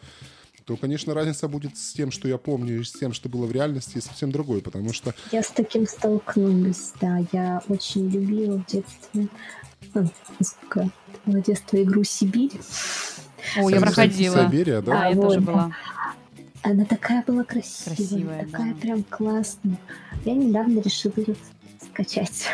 [0.66, 3.52] то, конечно, разница будет с тем, что я помню, и с тем, что было в
[3.52, 7.26] реальности, совсем другой, потому что Я с таким столкнулась, да.
[7.32, 9.30] Я очень любила в детстве,
[9.96, 12.52] ну, насколько это было детство, игру «Сибирь».
[13.58, 14.46] О, я проходила.
[14.46, 14.92] Сибирия, да?
[14.92, 15.76] Да, я А, тоже вот, была.
[16.62, 18.80] Она такая была красивая, Красивая, такая да.
[18.80, 19.80] прям классная.
[20.26, 21.36] Я недавно решила ее
[21.82, 22.48] скачать.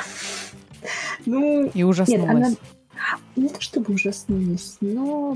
[1.25, 2.29] Ну, И нет, ужаснулась.
[2.29, 2.55] она
[3.35, 5.35] не то чтобы ужаснулась, но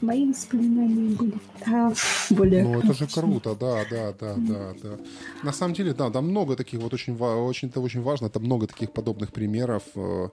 [0.00, 1.92] мои воспоминания были да,
[2.30, 2.64] более...
[2.64, 4.98] Ну, это же круто, да, да, да, да, да.
[5.42, 8.66] На самом деле, да, там много таких вот очень, очень, это очень важно, там много
[8.66, 9.82] таких подобных примеров.
[9.94, 10.30] А,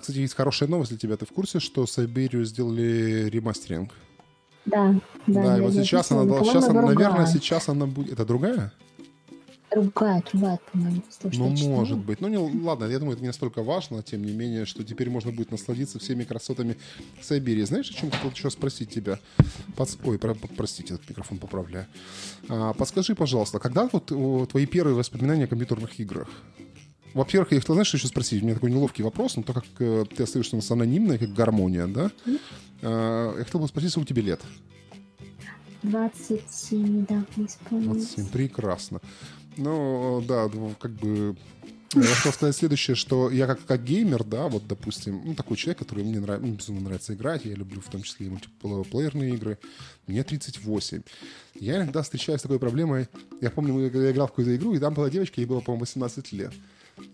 [0.00, 1.16] кстати, есть хорошая новость для тебя.
[1.16, 3.92] Ты в курсе, что Сайберию сделали ремастеринг?
[4.66, 4.94] Да,
[5.26, 5.42] да.
[5.42, 8.12] Да, и вот сейчас она, но, дол- сейчас, она- наверное, сейчас она будет...
[8.12, 8.72] Это другая?
[9.70, 11.02] Ругает, ругает, по-моему.
[11.32, 12.20] Ну, может быть.
[12.20, 15.32] Ну, не, ладно, я думаю, это не настолько важно, тем не менее, что теперь можно
[15.32, 16.76] будет насладиться всеми красотами
[17.20, 17.64] Сайберии.
[17.64, 19.18] Знаешь, о чем хотел еще спросить тебя?
[19.76, 21.86] Подс- Ой, про- простите, этот микрофон поправляю.
[22.48, 26.28] А, подскажи, пожалуйста, когда вот твои первые воспоминания о компьютерных играх?
[27.14, 28.42] Во-первых, я хотел, знаешь, еще спросить?
[28.42, 31.32] У меня такой неловкий вопрос, но так как э, ты остаешься у нас анонимной, как
[31.32, 32.10] гармония, да?
[32.82, 34.40] А, я хотел бы спросить, сколько тебе лет?
[35.84, 38.14] 27 недавно исполнилось.
[38.14, 38.28] 27.
[38.30, 39.00] Прекрасно.
[39.56, 40.50] Ну, да,
[40.80, 41.36] как бы
[41.94, 45.78] Я хотел сказать следующее, что я как, как геймер, да, вот, допустим, ну, такой человек,
[45.78, 49.58] который мне нравится, ну, безумно нравится играть, я люблю в том числе и мультиплеерные игры,
[50.08, 51.02] мне 38.
[51.60, 53.08] Я иногда встречаюсь с такой проблемой,
[53.40, 56.32] я помню, я играл в какую-то игру, и там была девочка, ей было, по-моему, 18
[56.32, 56.52] лет.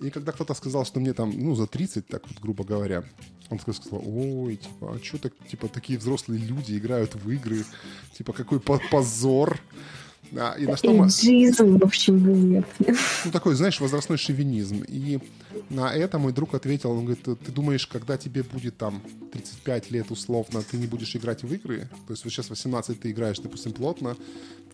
[0.01, 3.05] И когда кто-то сказал, что мне там, ну, за 30, так вот, грубо говоря,
[3.49, 7.65] он сказал, ой, типа, а что так, типа, такие взрослые люди играют в игры,
[8.17, 9.59] типа, какой позор.
[10.37, 11.07] А, и на что мы...
[11.07, 12.95] Эйджизм, в общем, внезапно.
[13.25, 14.85] Ну, такой, знаешь, возрастной шовинизм.
[14.87, 15.19] И
[15.71, 20.11] на это мой друг ответил, он говорит, ты думаешь, когда тебе будет там 35 лет
[20.11, 21.89] условно, ты не будешь играть в игры?
[22.07, 24.17] То есть вот сейчас 18 ты играешь, допустим, плотно,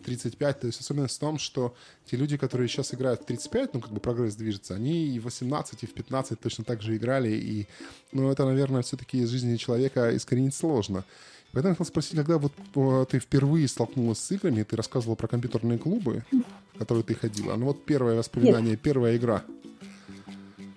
[0.01, 3.79] 35, то есть особенность в том, что те люди, которые сейчас играют в 35, ну,
[3.81, 7.29] как бы прогресс движется, они и в 18, и в 15 точно так же играли,
[7.29, 7.67] и,
[8.11, 11.03] ну, это, наверное, все-таки из жизни человека искоренить сложно.
[11.53, 15.79] Поэтому я хотел спросить, когда вот ты впервые столкнулась с играми, ты рассказывала про компьютерные
[15.79, 16.23] клубы,
[16.73, 17.55] в которые ты ходила.
[17.55, 18.81] Ну вот первое воспоминание, Нет.
[18.81, 19.43] первая игра.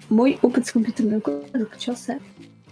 [0.09, 2.21] Мой опыт с компьютерным клубом заключался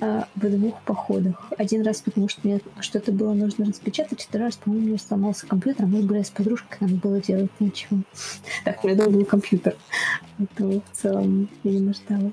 [0.00, 1.52] а, в двух походах.
[1.58, 5.46] Один раз, потому что мне что-то было нужно распечатать, второй раз, по-моему, у меня сломался
[5.46, 8.02] компьютер, а мы были с подружкой, нам было делать нечего.
[8.64, 9.76] Так, у меня был компьютер.
[10.38, 12.32] Это в целом я не нуждалась.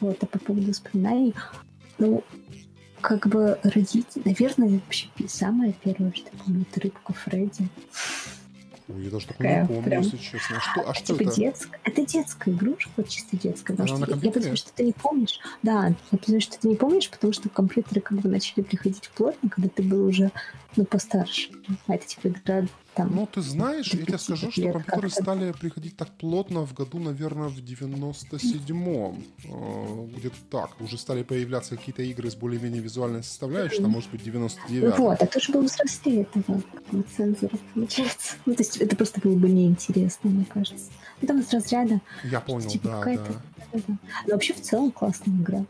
[0.00, 1.34] Вот, а по поводу воспоминаний,
[1.98, 2.24] ну,
[3.00, 7.68] как бы родить, наверное, вообще самое первое, что помню, это рыбка Фредди.
[8.88, 10.02] Ой, я даже такое не помню, прям...
[10.02, 10.56] если честно.
[10.56, 11.36] А что, а что типа это?
[11.36, 11.78] Детск...
[11.82, 13.74] Это детская игрушка, вот чисто детская.
[13.74, 15.40] Потому Она что я подумала, что ты не помнишь.
[15.62, 19.50] Да, я подумала, что ты не помнишь, потому что компьютеры как бы начали приходить плотно,
[19.50, 20.30] когда ты был уже,
[20.76, 21.50] ну, постарше.
[21.88, 23.14] А это типа игра там...
[23.14, 27.48] Ну, ты знаешь, я тебе скажу, что компьютеры стали приходить так плотно в году, наверное,
[27.48, 29.24] в 97-м.
[29.44, 30.80] Э, где-то так.
[30.80, 35.26] Уже стали появляться какие-то игры с более-менее визуальной составляющей, там, может быть, 99 Вот, а
[35.26, 36.62] тоже был взрослее этого
[37.14, 38.36] цензора, получается.
[38.46, 40.90] Ну, то есть это просто было бы неинтересно, мне кажется.
[41.20, 42.00] Ну, там из разряда...
[42.24, 43.14] Я понял, типа, да,
[43.72, 43.98] да.
[44.26, 45.64] Но вообще в целом классная игра.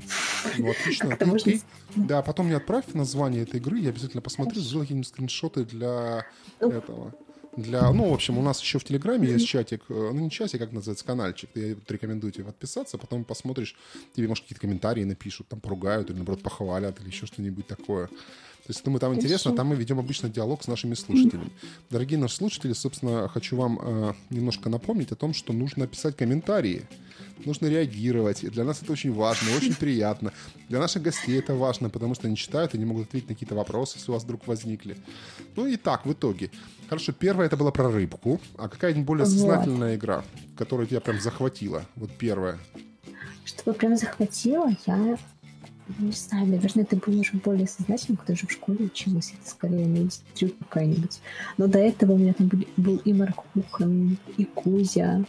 [0.58, 1.08] Ну, отлично.
[1.08, 1.52] Как ты, можно...
[1.52, 1.60] ты,
[1.96, 6.26] да, потом мне отправь название этой игры, я обязательно посмотрю, сделаю какие-нибудь скриншоты для
[6.60, 7.14] этого.
[7.56, 10.60] Для, ну, в общем, у нас еще в Телеграме есть чатик, э, ну, не чатик,
[10.60, 11.48] как называется, каналчик.
[11.54, 13.74] Я рекомендую тебе подписаться, потом посмотришь,
[14.14, 18.10] тебе, может, какие-то комментарии напишут, там, поругают или, наоборот, похвалят или еще что-нибудь такое.
[18.66, 21.50] То есть, думаю, там интересно, там мы ведем обычно диалог с нашими слушателями.
[21.88, 26.82] Дорогие наши слушатели, собственно, хочу вам э, немножко напомнить о том, что нужно писать комментарии
[27.44, 28.44] нужно реагировать.
[28.44, 30.32] И для нас это очень важно, очень приятно.
[30.68, 33.54] Для наших гостей это важно, потому что они читают и не могут ответить на какие-то
[33.54, 34.96] вопросы, если у вас вдруг возникли.
[35.54, 36.50] Ну и так, в итоге.
[36.88, 38.40] Хорошо, первая это была про рыбку.
[38.56, 39.98] А какая-нибудь более сознательная вот.
[39.98, 40.24] игра,
[40.56, 41.84] которая тебя прям захватила?
[41.96, 42.58] Вот первая.
[43.44, 45.18] Чтобы прям захватила, я
[45.98, 49.86] не знаю, наверное, это было уже более сознательно, когда уже в школе училась, это скорее
[49.86, 50.08] на
[50.64, 51.20] какая-нибудь.
[51.58, 55.24] Но до этого у меня там был, был и Маркухан, и Кузя,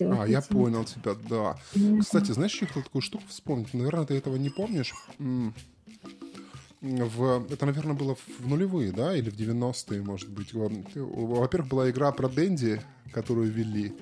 [0.00, 1.56] а, я понял тебя, да.
[2.00, 3.72] Кстати, знаешь, я хотел такую штуку вспомнить?
[3.74, 4.94] Наверное, ты этого не помнишь.
[6.82, 10.52] В, это, наверное, было в нулевые, да, или в 90-е, может быть.
[10.52, 12.80] Во-первых, была игра про Дэнди,
[13.12, 13.94] которую ввели.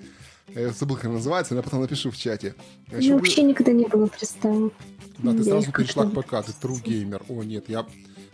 [0.49, 2.55] Я забыл, как она называется, но я потом напишу в чате.
[2.91, 4.75] Я вообще никогда не было приставок.
[5.19, 7.23] Да, ты сразу перешла к ПК, ты true gamer.
[7.29, 7.87] О, нет, я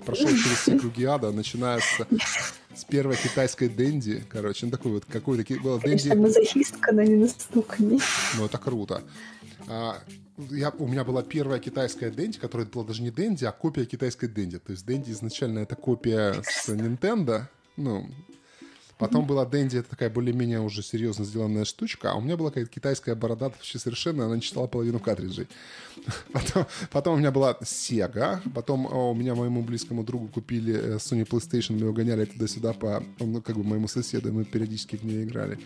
[0.04, 2.06] прошел через все круги ада, начиная с
[2.74, 6.08] с первой китайской Дэнди, короче, ну такой вот какой-то было Дэнди.
[6.08, 8.00] Конечно, мазохистка, но не настолько не.
[8.36, 9.02] Ну это круто.
[9.66, 9.98] А,
[10.50, 14.28] я, у меня была первая китайская Дэнди, которая была даже не Дэнди, а копия китайской
[14.28, 14.58] Дэнди.
[14.58, 17.42] То есть Дэнди изначально это копия с Nintendo,
[17.76, 18.08] ну,
[19.00, 22.70] Потом была Дэнди, это такая более-менее уже серьезно сделанная штучка, а у меня была какая-то
[22.70, 25.48] китайская борода вообще совершенно, она не читала половину картриджей.
[26.32, 31.26] Потом, потом у меня была Sega, потом у меня моему близкому другу купили э, Sony
[31.26, 35.24] PlayStation, мы его гоняли туда-сюда по, ну, как бы моему соседу, мы периодически в нее
[35.24, 35.58] играли.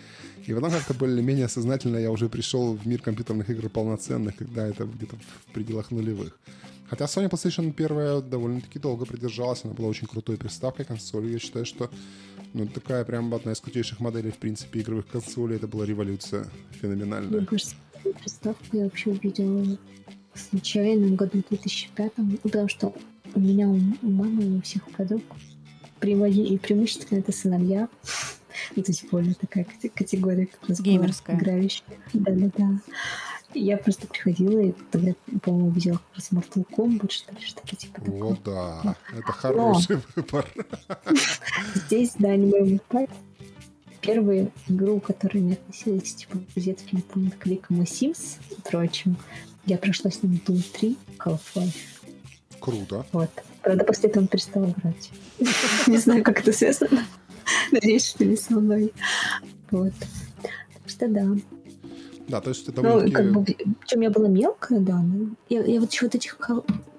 [0.46, 4.84] И потом как-то более-менее сознательно я уже пришел в мир компьютерных игр полноценных, когда это
[4.84, 5.16] где-то
[5.48, 6.38] в пределах нулевых.
[6.88, 11.32] Хотя Sony PlayStation первая довольно-таки долго продержалась, она была очень крутой приставкой консоли.
[11.32, 11.90] Я считаю, что
[12.54, 15.56] ну, такая прям одна из крутейших моделей, в принципе, игровых консолей.
[15.56, 16.46] Это была революция
[16.80, 17.38] феноменальная.
[17.38, 19.76] Мне кажется, приставку я вообще увидела
[20.34, 22.12] случайно в году 2005,
[22.42, 22.94] потому что
[23.34, 25.22] у меня, у мамы, и у всех подруг
[26.00, 27.88] и преимущественно это сыновья.
[28.76, 31.36] Ну, то есть более такая категория, как раз Геймерская.
[31.36, 31.84] играющая.
[32.12, 32.80] Да-да-да.
[33.54, 35.12] Я просто приходила и тогда,
[35.42, 38.32] по-моему, увидела как раз Mortal Kombat, что ли, что-то типа такого.
[38.32, 40.46] О, да, это хороший Но выбор.
[41.74, 43.12] Здесь, да, не моему папе.
[44.00, 47.02] Первую игру, которая не относилась, типа, к детским
[47.38, 49.16] кликам и Sims и прочим,
[49.66, 51.74] я прошла с ним Doom 3, Half-Life.
[52.60, 53.06] Круто.
[53.12, 53.30] Вот.
[53.62, 55.10] Правда, после этого он перестал играть.
[55.86, 57.04] Не знаю, как это связано.
[57.72, 58.92] Надеюсь, что не со мной.
[59.70, 59.92] Вот.
[60.42, 60.52] Так
[60.86, 61.26] что да.
[62.28, 63.14] Да, то есть это Ну, довольно-таки...
[63.14, 64.98] как бы, чем я была мелкая, да.
[64.98, 66.38] ну, я, я вот еще вот этих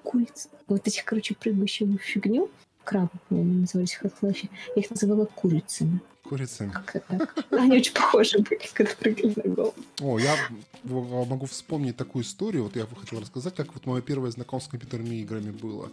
[0.02, 2.48] куриц, вот этих, короче, прыгающих фигню,
[2.84, 6.00] крабы, по-моему, назывались хохлащи, я их называла курицами.
[6.28, 6.70] Курицами.
[6.70, 7.44] Как это так?
[7.52, 9.74] Они очень похожи были, когда прыгали на голову.
[10.00, 10.34] О, я
[10.84, 12.64] в- могу вспомнить такую историю.
[12.64, 15.90] Вот я бы хотел рассказать, как вот мое первое знакомство с компьютерными играми было.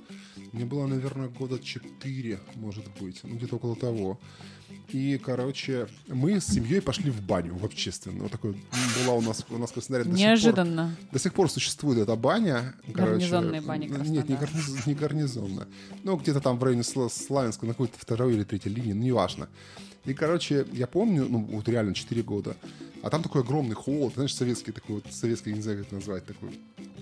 [0.52, 4.19] Мне было, наверное, года 4, может быть, ну где-то около того.
[4.89, 8.24] И, короче, мы с семьей пошли в баню в общественную.
[8.24, 8.56] Вот такой
[9.06, 10.96] была у нас, у нас в Краснодаре до сих пор- Неожиданно.
[11.12, 12.74] До сих пор существует эта баня.
[12.93, 13.12] короче.
[13.28, 14.39] Гарнизонные бани Нет, не, Краснодара.
[14.46, 15.67] гарниз- не гарнизонная.
[16.04, 19.48] Ну, где-то там в районе Сла- Славянска, на какой-то второй или третьей линии, ну, неважно.
[20.06, 22.56] И, короче, я помню, ну, вот реально 4 года,
[23.02, 25.96] а там такой огромный холл, знаешь, советский такой вот, советский, я не знаю, как это
[25.96, 26.50] назвать, такой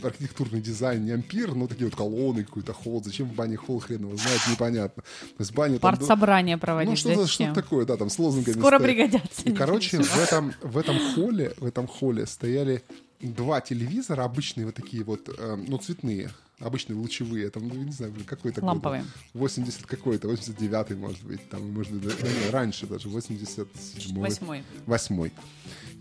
[0.03, 3.03] архитектурный дизайн, не ампир, но такие вот колонны, какой-то холл.
[3.03, 5.03] Зачем в бане холл, хрен его знает, непонятно.
[5.03, 5.95] То есть баня там...
[5.95, 7.53] Партсобрание Ну, проводить что-то, зачем?
[7.53, 8.83] что такое, да, там с лозунгами Скоро стоят.
[8.83, 9.41] пригодятся.
[9.43, 12.81] И, короче, в этом, в этом холле, в этом холле стояли
[13.21, 18.11] два телевизора, обычные вот такие вот, э, ну, цветные, обычные лучевые, там, ну, не знаю,
[18.11, 18.67] блин, какой-то год.
[18.67, 19.05] Ламповые.
[19.33, 24.63] 80 какой-то, 89 может быть, там, может быть, да, не, раньше даже, 87 Восьмой.
[24.85, 25.33] восьмой.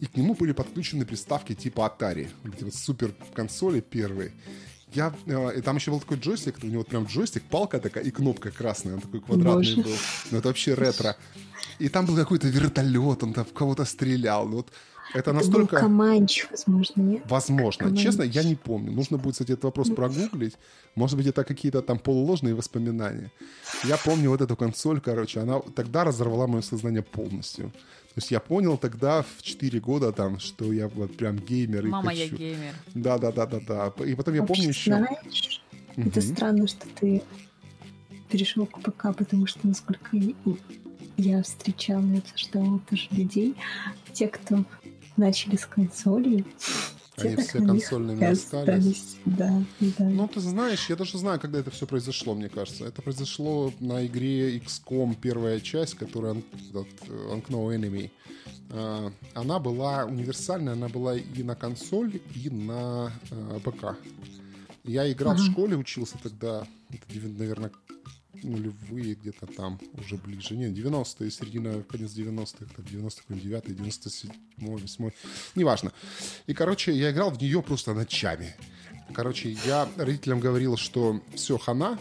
[0.01, 4.33] И к нему были подключены приставки типа Atari, эти вот супер консоли первые.
[4.93, 8.11] Я, э, и там еще был такой джойстик, у него прям джойстик, палка такая и
[8.11, 9.83] кнопка красная, он такой квадратный Боже.
[9.83, 9.97] был.
[10.31, 11.17] Ну, это вообще ретро.
[11.79, 14.49] И там был какой-то вертолет, он там в кого-то стрелял.
[14.49, 14.73] Ну, Вот
[15.14, 15.77] это Это был настолько...
[15.81, 17.23] Команч, возможно, нет?
[17.27, 17.85] Возможно.
[17.85, 18.01] Команч.
[18.03, 18.92] Честно, я не помню.
[18.92, 20.55] Нужно будет, кстати, этот вопрос прогуглить.
[20.94, 23.31] Может быть, это какие-то там полуложные воспоминания.
[23.85, 27.70] Я помню вот эту консоль, короче, она тогда разорвала мое сознание полностью.
[27.70, 31.87] То есть я понял тогда в 4 года там, что я вот прям геймер.
[31.87, 32.37] и Мама, я хочу.
[32.37, 32.75] геймер.
[32.94, 34.05] Да, да, да, да, да.
[34.05, 34.90] И потом я Вообще, помню еще.
[34.96, 35.62] Знаешь,
[35.96, 36.35] это Мгм.
[36.35, 37.23] странно, что ты
[38.29, 40.35] перешел к ПК, потому что, насколько я-
[41.16, 43.55] я встречала и обсуждала тоже людей,
[44.12, 44.64] те, кто
[45.16, 46.44] начали с консолей,
[47.16, 48.87] Они все консольными остались.
[48.87, 49.16] остались.
[49.27, 50.05] Да, да.
[50.05, 52.87] Ну, ты знаешь, я даже знаю, когда это все произошло, мне кажется.
[52.87, 56.35] Это произошло на игре XCOM первая часть, которая
[56.70, 58.11] этот, э, Unknown Enemy.
[58.73, 63.96] А, Она была универсальная, она была и на консоль, и на э, ПК.
[64.85, 65.51] Я играл в Ага.
[65.51, 67.70] школе, учился тогда, это, наверное,
[68.42, 70.57] нулевые где-то там, уже ближе.
[70.57, 75.11] Нет, 90-е, середина, конец 90-х, это 99-й, 97-й, 8
[75.55, 75.92] неважно.
[76.46, 78.55] И, короче, я играл в нее просто ночами.
[79.12, 81.98] Короче, я родителям говорил, что все, хана.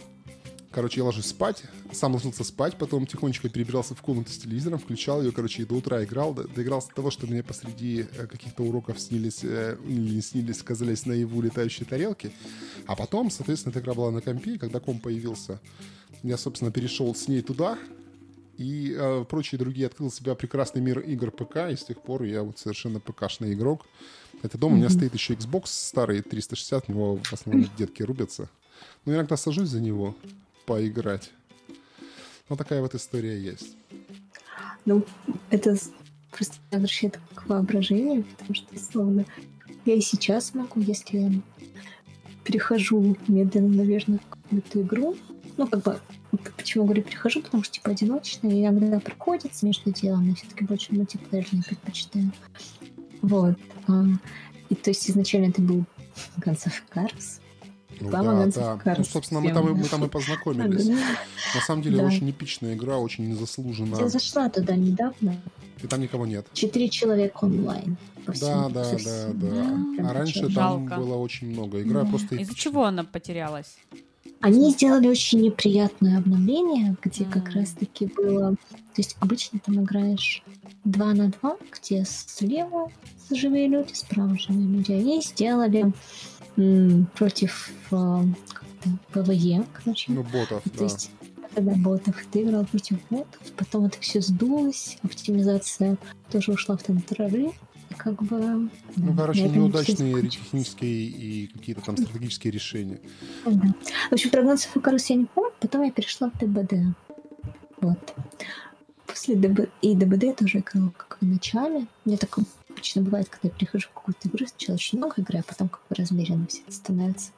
[0.72, 5.20] Короче, я ложусь спать, сам ложился спать, потом тихонечко перебирался в комнату с телевизором, включал
[5.20, 6.32] ее, короче, и до утра играл.
[6.32, 10.62] До- Доигрался до того, что мне посреди э, каких-то уроков снились, э, или не снились,
[10.62, 12.30] казались наяву летающие тарелки.
[12.86, 15.60] А потом, соответственно, эта игра была на компе, и когда комп появился,
[16.22, 17.76] я, собственно, перешел с ней туда,
[18.56, 22.44] и э, прочие другие открыл себя прекрасный мир игр ПК, и с тех пор я
[22.44, 23.86] вот совершенно ПКшный игрок.
[24.44, 28.48] Это дома у меня стоит еще Xbox старый 360, в него в основном детки рубятся.
[29.04, 30.14] Но иногда сажусь за него
[30.70, 31.32] поиграть.
[32.48, 33.76] Ну, такая вот история есть.
[34.84, 35.04] Ну,
[35.50, 35.76] это
[36.30, 39.24] просто возвращает к воображению, потому что, словно,
[39.84, 41.32] я и сейчас могу, если я
[42.44, 45.16] перехожу медленно, наверное, в какую-то игру,
[45.56, 46.00] ну, как бы,
[46.56, 51.64] почему говорю перехожу, потому что, типа, одиночная иногда приходится между делом, я все-таки больше мультиплеерные
[51.64, 52.30] предпочитаю.
[53.22, 53.58] Вот.
[53.88, 54.04] А,
[54.68, 55.84] И то есть изначально это был
[56.38, 57.40] Guns of Cars.
[58.00, 58.94] Ну, да, да.
[58.98, 60.86] Ну, собственно, мы там, и- мы там и познакомились.
[60.86, 62.04] На самом деле, Да.
[62.04, 63.96] очень эпичная игра, очень незаслуженно.
[63.98, 65.36] Я зашла туда недавно.
[65.82, 66.46] И там никого нет.
[66.52, 67.96] Четыре человека онлайн.
[68.26, 70.08] Да, всему- да, да, да.
[70.10, 70.96] А раньше там Жалко.
[70.96, 71.80] было очень много.
[71.82, 72.08] Игра Да.
[72.10, 73.76] просто Из-за чего она потерялась?
[74.40, 77.54] Они сделали очень неприятное обновление, где как М.
[77.56, 78.52] раз-таки было...
[78.52, 80.42] То есть обычно там играешь
[80.84, 82.90] 2 на 2, где слева
[83.30, 84.92] живые люди, справа живые люди.
[84.92, 85.94] Они сделали м,
[87.14, 88.24] против э,
[89.12, 90.12] PvE, короче.
[90.12, 90.84] Ну, ботов, То да.
[90.84, 91.10] есть
[91.54, 95.96] когда ботов, ты играл против ботов, потом это все сдулось, оптимизация
[96.30, 97.50] тоже ушла в тартарары.
[97.90, 98.38] И как бы...
[98.38, 103.00] Ну, да, короче, неудачные технические и какие-то там стратегические решения.
[103.44, 103.74] Да.
[104.10, 106.94] В общем, про Guns of Cars я не помню, потом я перешла в ДБД.
[107.80, 108.14] Вот.
[109.06, 109.68] После ДБ...
[109.82, 111.86] И ДБД я тоже играла как в начале.
[112.04, 112.38] Мне так
[112.80, 115.80] обычно бывает, когда я прихожу в какую-то игру, сначала очень много играю, а потом как
[115.88, 117.30] бы размеренно все это становится.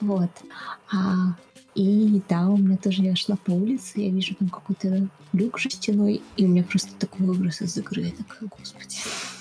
[0.00, 0.30] Вот.
[0.92, 1.36] А,
[1.74, 6.22] и да, у меня тоже я шла по улице, я вижу там какой-то люк жестяной,
[6.36, 8.02] и у меня просто такой выброс из игры.
[8.02, 8.96] Я такая, господи,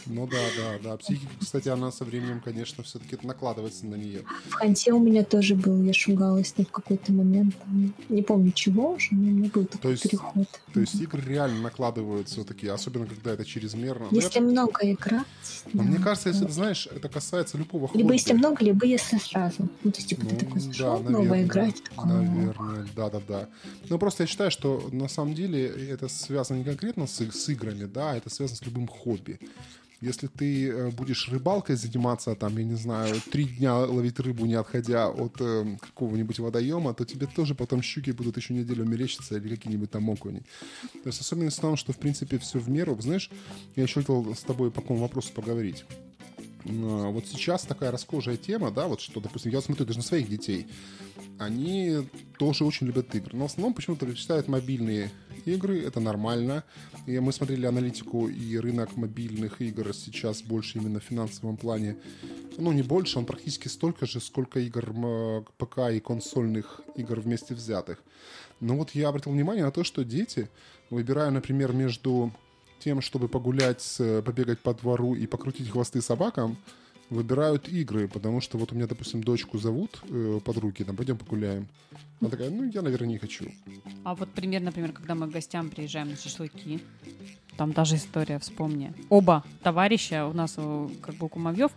[0.09, 0.97] Ну да, да, да.
[0.97, 4.23] Психика, кстати, она со временем, конечно, все-таки накладывается на нее.
[4.49, 7.55] В Ханте у меня тоже был, я шугалась в какой-то момент.
[8.09, 10.47] Не помню чего уже, но у меня был такой То есть- переход.
[10.73, 14.07] То есть игры реально накладываются такие, особенно когда это чрезмерно.
[14.11, 15.25] Ну, Если я- много играть,
[15.73, 18.01] но да, мне кажется, если ты знаешь, это касается любого хобби.
[18.01, 19.67] Либо если много, либо если сразу.
[19.83, 22.11] Ну, то есть, типа, ты Ну, такой да, зашел, наверное, новая игра, и ты такой,
[22.11, 23.49] «О, Наверное, да-да-да.
[23.89, 27.85] Ну, просто я считаю, что на самом деле это связано не конкретно с, с играми,
[27.85, 29.39] да, это связано с любым хобби.
[30.01, 34.53] Если ты э, будешь рыбалкой заниматься, там, я не знаю, три дня ловить рыбу, не
[34.53, 39.55] отходя от э, какого-нибудь водоема, то тебе тоже потом щуки будут еще неделю мерещиться или
[39.55, 40.43] какие-нибудь там окуни.
[41.03, 42.95] То есть особенность в том, что, в принципе, все в меру.
[43.01, 43.31] Знаешь,
[43.75, 45.85] я еще хотел с тобой по какому вопросу поговорить.
[46.67, 50.67] Вот сейчас такая расхожая тема, да, вот что, допустим, я смотрю даже на своих детей,
[51.39, 55.11] они тоже очень любят игры, но в основном почему-то предпочитают мобильные
[55.45, 56.63] игры, это нормально.
[57.05, 61.95] И мы смотрели аналитику, и рынок мобильных игр сейчас больше именно в финансовом плане,
[62.57, 68.03] ну, не больше, он практически столько же, сколько игр ПК и консольных игр вместе взятых.
[68.59, 70.49] Но вот я обратил внимание на то, что дети,
[70.89, 72.33] выбирая, например, между
[72.79, 76.57] тем, чтобы погулять, побегать по двору и покрутить хвосты собакам,
[77.09, 81.67] выбирают игры, потому что вот у меня, допустим, дочку зовут э, подруги, там, пойдем погуляем.
[82.19, 83.45] Она такая, ну, я, наверное, не хочу.
[84.03, 86.79] А вот пример, например, когда мы к гостям приезжаем на шашлыки,
[87.57, 88.93] там та же история, вспомни.
[89.09, 91.71] Оба товарища у нас, э, как бы у кумовьев,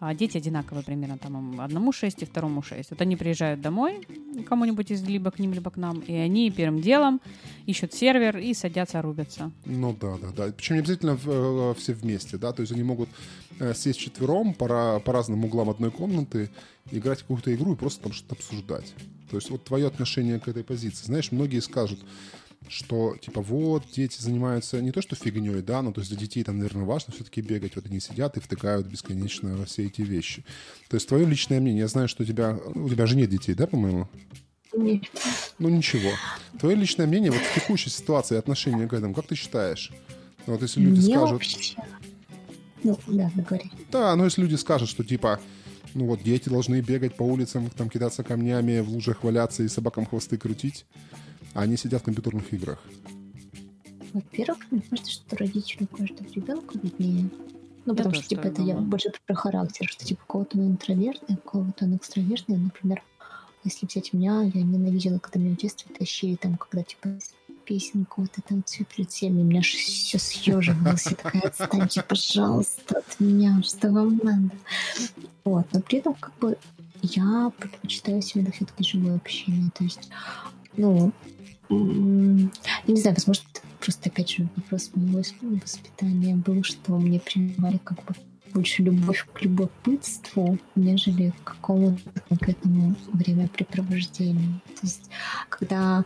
[0.00, 2.90] а дети одинаковые примерно, там одному 6 и второму 6.
[2.90, 4.06] Вот они приезжают домой,
[4.48, 7.20] кому-нибудь из либо к ним, либо к нам, и они первым делом
[7.66, 9.50] ищут сервер и садятся, рубятся.
[9.64, 10.52] Ну да, да, да.
[10.52, 13.08] Причем не обязательно э, все вместе, да, то есть они могут
[13.58, 16.50] э, сесть четвером по, по разным углам одной комнаты,
[16.90, 18.92] играть какую-то игру и просто там что-то обсуждать.
[19.30, 21.06] То есть вот твое отношение к этой позиции.
[21.06, 22.00] Знаешь, многие скажут,
[22.68, 26.42] что типа вот дети занимаются не то что фигней, да, но то есть для детей
[26.44, 30.44] там, наверное, важно все-таки бегать, вот они сидят и втыкают бесконечно все эти вещи.
[30.88, 33.54] То есть твое личное мнение, я знаю, что у тебя, у тебя же нет детей,
[33.54, 34.08] да, по-моему?
[34.74, 35.02] Нет.
[35.58, 36.10] Ну ничего.
[36.58, 39.92] Твое личное мнение вот в текущей ситуации отношение к этому, как ты считаешь?
[40.46, 41.76] Вот если люди Мне скажут, вообще...
[42.82, 43.70] Ну, да, говори.
[43.92, 45.40] да, но если люди скажут, что типа,
[45.94, 50.04] ну вот дети должны бегать по улицам, там кидаться камнями, в лужах валяться и собакам
[50.04, 50.84] хвосты крутить,
[51.54, 52.78] они сидят в компьютерных играх.
[54.12, 57.30] Во-первых, мне кажется, что родителю каждого ребенка виднее.
[57.84, 58.90] Ну, Я потому что, типа, это я думаю.
[58.90, 62.56] больше про характер, что, типа, у кого-то он интровертный, у кого-то он экстравертный.
[62.58, 63.02] Например,
[63.64, 67.18] если взять меня, я ненавидела, когда меня в детстве тащили, там, когда, типа,
[67.64, 72.98] песенку, вот это вот все перед всеми, у меня все съеживалось, я такая, отстаньте, пожалуйста,
[72.98, 74.50] от меня, что вам надо?
[75.44, 76.58] Вот, но при этом, как бы,
[77.02, 80.10] я предпочитаю всегда все-таки живое общение, то есть,
[80.76, 81.12] ну,
[81.68, 81.78] я
[82.86, 87.78] не знаю, возможно, это просто, опять же, вопрос моего вос- воспитания был, что мне прививали
[87.82, 88.14] как бы
[88.52, 94.60] больше любовь к любопытству, нежели к какому-то конкретному времяпрепровождению.
[94.66, 95.10] То есть,
[95.48, 96.04] когда,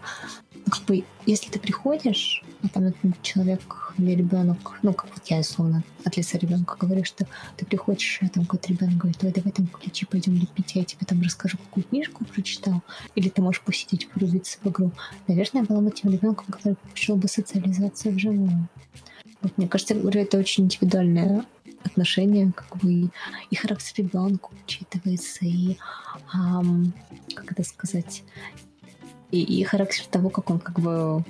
[0.71, 5.83] как бы, если ты приходишь, там, например, человек или ребенок, ну, как вот я, условно,
[6.05, 9.67] от лица ребенка говорю, что ты приходишь, а там какой-то ребенок говорит, ой, давай там
[9.67, 12.83] ключи пойдем лепить, я тебе там расскажу, какую книжку прочитал,
[13.15, 14.93] или ты можешь посидеть, порубиться в игру.
[15.29, 18.69] Наверное, я была бы тем ребенком, который предпочел бы социализацию вживую.
[19.43, 21.45] Вот, мне кажется, я говорю, это очень индивидуальное
[21.85, 23.11] отношение, как бы
[23.51, 25.77] и, характер ребенка учитывается, и
[26.33, 26.93] ам,
[27.35, 28.25] как это сказать,
[29.31, 31.25] и, и характер того, как он как бы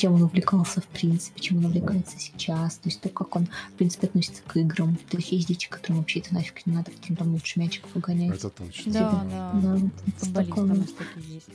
[0.00, 3.72] чем он увлекался в принципе, чем он увлекается сейчас, то есть то, как он, в
[3.74, 4.96] принципе, относится к играм.
[5.10, 8.38] То есть есть дети, которым вообще это нафиг не надо, которым там лучше мячиков выгонять.
[8.38, 8.92] Это точно.
[8.92, 9.52] Да, да.
[9.62, 11.48] Да, вот это Футболисты у нас такие есть.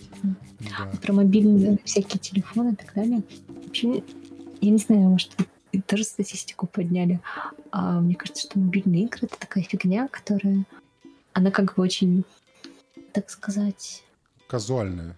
[0.60, 0.97] Да.
[1.01, 3.23] про мобильные всякие телефоны и так далее.
[3.47, 4.03] Вообще,
[4.62, 5.31] я не знаю, может,
[5.73, 7.19] вы тоже статистику подняли.
[7.71, 10.65] А мне кажется, что мобильные игры— это такая фигня, которая...
[11.34, 12.23] Она как бы очень,
[13.12, 14.03] так сказать...
[14.47, 15.17] Казуальное.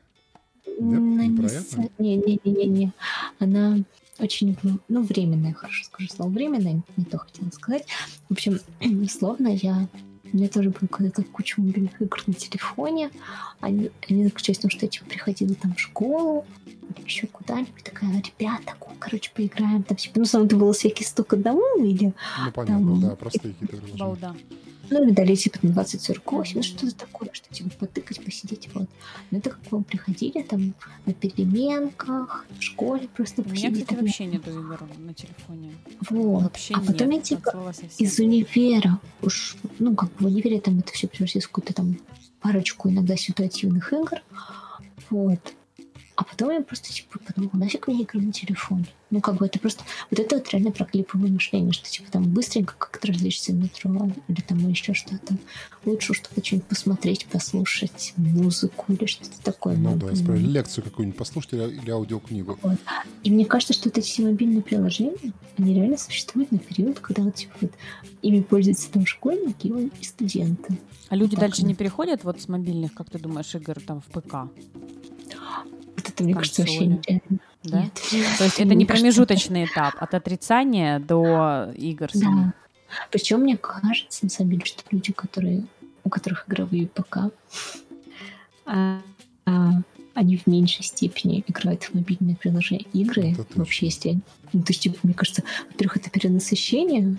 [0.79, 1.89] Нет, она не не с- это?
[1.99, 2.91] Не-не-не-не.
[3.39, 3.77] Она
[4.19, 7.85] очень, ну, временная, хорошо скажу слово временная, не то хотела сказать.
[8.29, 8.59] В общем,
[9.03, 9.87] условно, я
[10.33, 13.11] у меня тоже было когда-то куча мобильных игр на телефоне.
[13.61, 16.45] Они, они заключались в том, что я типа приходила там в школу,
[17.05, 19.83] еще куда-нибудь, такая, ребята, ку- короче, поиграем.
[19.83, 22.13] Там, типа, ну, сам это было всякий стук одному или,
[22.43, 23.97] Ну, понятно, Там- да, простые какие-то приложения.
[23.99, 24.35] Балда.
[24.89, 28.87] Ну, или дали, типа, там 2048, ну, что-то такое, что, типа, потыкать, посидеть, вот.
[29.31, 30.73] Но это как вы приходили там
[31.05, 33.83] на переменках, в школе просто У меня, посидеть.
[33.83, 35.71] кстати, там, вообще нету игр на телефоне.
[36.09, 36.43] Вот.
[36.43, 40.91] Вообще а потом нет, я, типа, из универа уж, ну, как в универе там это
[40.93, 41.97] все превратилось в какую-то там
[42.41, 44.21] парочку иногда ситуативных игр.
[45.09, 45.39] Вот.
[46.17, 48.87] А потом я просто типа подумала, нафиг мне игры на телефоне?
[49.11, 49.83] Ну, как бы это просто...
[50.09, 54.11] Вот это вот реально про клиповое мышление, что типа там быстренько как-то развлечься в метро
[54.27, 55.37] или там еще что-то.
[55.85, 59.77] Лучше что-то что-нибудь посмотреть, послушать музыку или что-то такое.
[59.77, 60.53] Ну да, справедливо.
[60.53, 62.57] лекцию какую-нибудь послушать или, или аудиокнигу.
[62.63, 62.79] Вот.
[63.23, 67.21] И мне кажется, что вот эти все мобильные приложения, они реально существуют на период, когда
[67.21, 67.71] вот, типа, вот,
[68.23, 70.79] ими пользуются там школьники и студенты.
[71.09, 71.67] А люди Так, дальше да.
[71.67, 74.49] не переходят вот с мобильных, как ты думаешь, игр там в ПК?
[76.07, 76.99] Вот это, мне кажется, вообще Консоли.
[77.07, 77.39] нереально.
[77.63, 77.81] Да?
[77.81, 77.93] Нет.
[78.37, 82.09] То есть это не кажется, промежуточный этап от отрицания до игр.
[82.13, 82.53] Да.
[83.11, 85.65] Причем мне кажется, на самом деле, что люди, которые,
[86.03, 87.17] у которых игровые ПК,
[88.65, 89.01] а,
[89.45, 89.71] а,
[90.13, 93.31] они в меньшей степени играют в мобильные приложения игры.
[93.33, 93.59] Это точно.
[93.61, 94.21] Вообще, если они-
[94.53, 97.17] ну, то есть, типа, мне кажется, во-первых, это перенасыщение,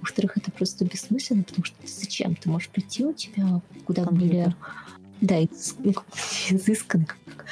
[0.00, 2.34] во-вторых, это просто бессмысленно, потому что зачем?
[2.34, 4.28] Ты можешь прийти, у тебя куда Компьютер.
[4.28, 4.56] более...
[5.20, 5.36] Да,
[5.78, 6.06] ну, как-
[6.50, 7.44] изысканный, как,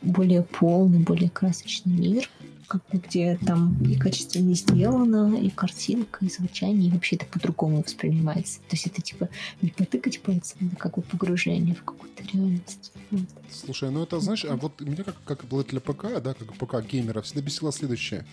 [0.00, 2.28] более полный, более красочный мир,
[2.72, 7.82] как бы, где там и качественно сделано, и картинка, и звучание, и вообще это по-другому
[7.82, 8.60] воспринимается.
[8.60, 9.28] То есть это типа
[9.60, 12.92] не потыкать пальцем, а как бы погружение в какую-то реальность.
[13.10, 13.28] Вот.
[13.50, 17.42] Слушай, ну это, знаешь, а вот меня как, как обладателя ПК, да, как ПК-геймера, всегда
[17.42, 18.24] бесило следующее.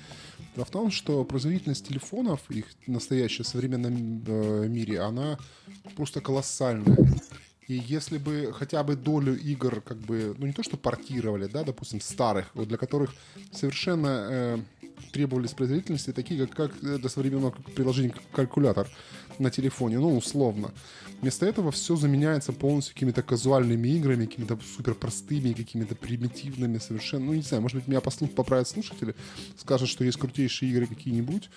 [0.55, 5.37] Дело в том, что производительность телефонов, их настоящая в современном э, мире, она
[5.95, 6.97] просто колоссальная.
[7.69, 11.63] И если бы хотя бы долю игр, как бы, ну не то что портировали, да,
[11.63, 13.13] допустим, старых, вот для которых
[13.51, 14.57] совершенно э,
[15.11, 18.89] требовались производительности, такие как, как до современного приложения как калькулятор
[19.37, 20.71] на телефоне, ну условно.
[21.21, 27.27] Вместо этого все заменяется полностью какими-то казуальными играми, какими-то супер простыми, какими-то примитивными совершенно.
[27.27, 29.13] Ну, не знаю, может быть, меня поправят слушатели,
[29.57, 31.51] скажут, что есть крутейшие игры какие-нибудь.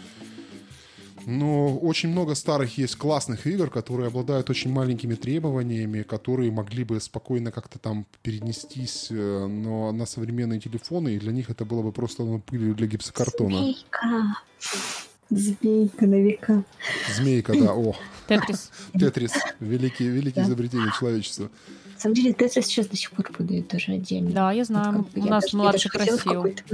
[1.27, 7.01] Но очень много старых есть классных игр, которые обладают очень маленькими требованиями, которые могли бы
[7.01, 11.93] спокойно как-то там перенестись э, но на современные телефоны, и для них это было бы
[11.93, 13.59] просто ну, пылью для гипсокартона.
[13.59, 14.37] Змейка.
[15.31, 16.64] Змейка на века.
[17.16, 17.95] Змейка, да, о,
[18.29, 18.70] Тетрис.
[18.93, 20.49] Тетрис, великие, великие Да.
[20.49, 21.51] изобретения человечества.
[22.03, 24.32] На самом деле, Тетрис сейчас до сих пор продают даже отдельно.
[24.32, 24.92] Да, я Вот знаю.
[25.05, 26.42] как бы У я нас даже- младший просил.
[26.42, 26.64] момент.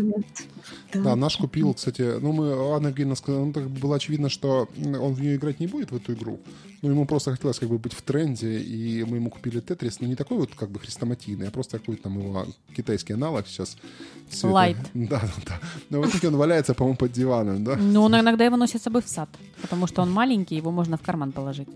[0.95, 5.13] Да, наш купил, кстати, ну мы, Анна Евгеньевна сказала, ну так было очевидно, что он
[5.13, 6.41] в нее играть не будет, в эту игру.
[6.81, 10.07] Ну ему просто хотелось как бы быть в тренде, и мы ему купили Тетрис, но
[10.07, 13.77] не такой вот как бы хрестоматийный, а просто какой-то там его китайский аналог сейчас.
[14.33, 14.77] Это- Лайт.
[14.95, 15.61] Да, да, да.
[15.91, 17.77] Но в итоге он валяется, по-моему, под диваном, да?
[17.77, 19.29] Ну, он иногда его носит с собой в сад,
[19.61, 21.69] потому что он маленький, его можно в карман положить.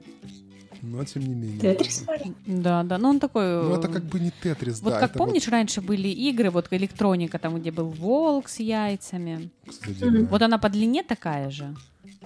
[0.83, 1.61] Но тем не менее.
[1.61, 2.05] Тетрис.
[2.47, 2.99] Да, да.
[2.99, 3.45] Ну, он такой...
[3.45, 4.99] Ну это э, как бы не Тетрис, Вот да.
[4.99, 9.51] как помнишь, раньше были игры, вот электроника, там, где был волк с яйцами.
[9.65, 10.29] Вот, кстати, да.
[10.29, 11.75] Вот она по длине такая же.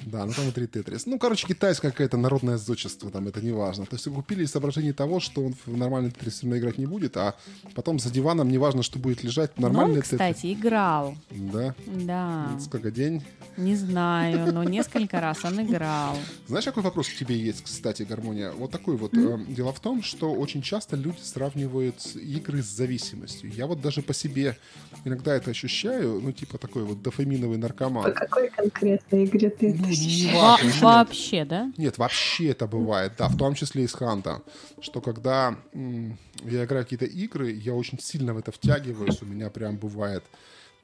[0.05, 1.07] Да, ну там внутри Тетрис.
[1.07, 3.87] Ну, короче, китайское какое-то народное зодчество, там это не важно.
[3.87, 6.87] То есть купили из соображений того, что он в нормальный Тетрис все равно играть не
[6.87, 7.35] будет, а
[7.74, 10.18] потом за диваном не важно, что будет лежать, Но нормальный он, Тетрис.
[10.18, 11.16] кстати, играл.
[11.31, 11.74] Да.
[11.87, 12.51] Да.
[12.61, 13.22] Сколько день?
[13.57, 16.16] Не знаю, но несколько раз он играл.
[16.47, 18.53] Знаешь, какой вопрос к тебе есть, кстати, гармония?
[18.53, 19.14] Вот такой вот.
[19.14, 23.51] Э, Дело в том, что очень часто люди сравнивают игры с зависимостью.
[23.51, 24.57] Я вот даже по себе
[25.05, 28.05] иногда это ощущаю, ну, типа такой вот дофаминовый наркоман.
[28.05, 30.33] По какой конкретной игре ты Ну, не?
[30.33, 31.73] Во- вообще, да?
[31.77, 34.43] Нет, вообще это бывает, да, в том числе и с Ханта,
[34.81, 39.51] что когда м, я играю какие-то игры, я очень сильно в это втягиваюсь, у меня
[39.51, 40.25] прям бывает,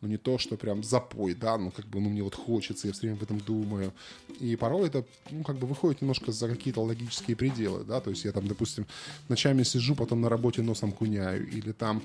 [0.03, 2.93] ну не то, что прям запой, да, ну как бы, ну мне вот хочется, я
[2.93, 3.93] все время об этом думаю,
[4.41, 8.25] и порой это, ну как бы выходит немножко за какие-то логические пределы, да, то есть
[8.25, 8.87] я там, допустим,
[9.29, 12.03] ночами сижу, потом на работе носом куняю, или там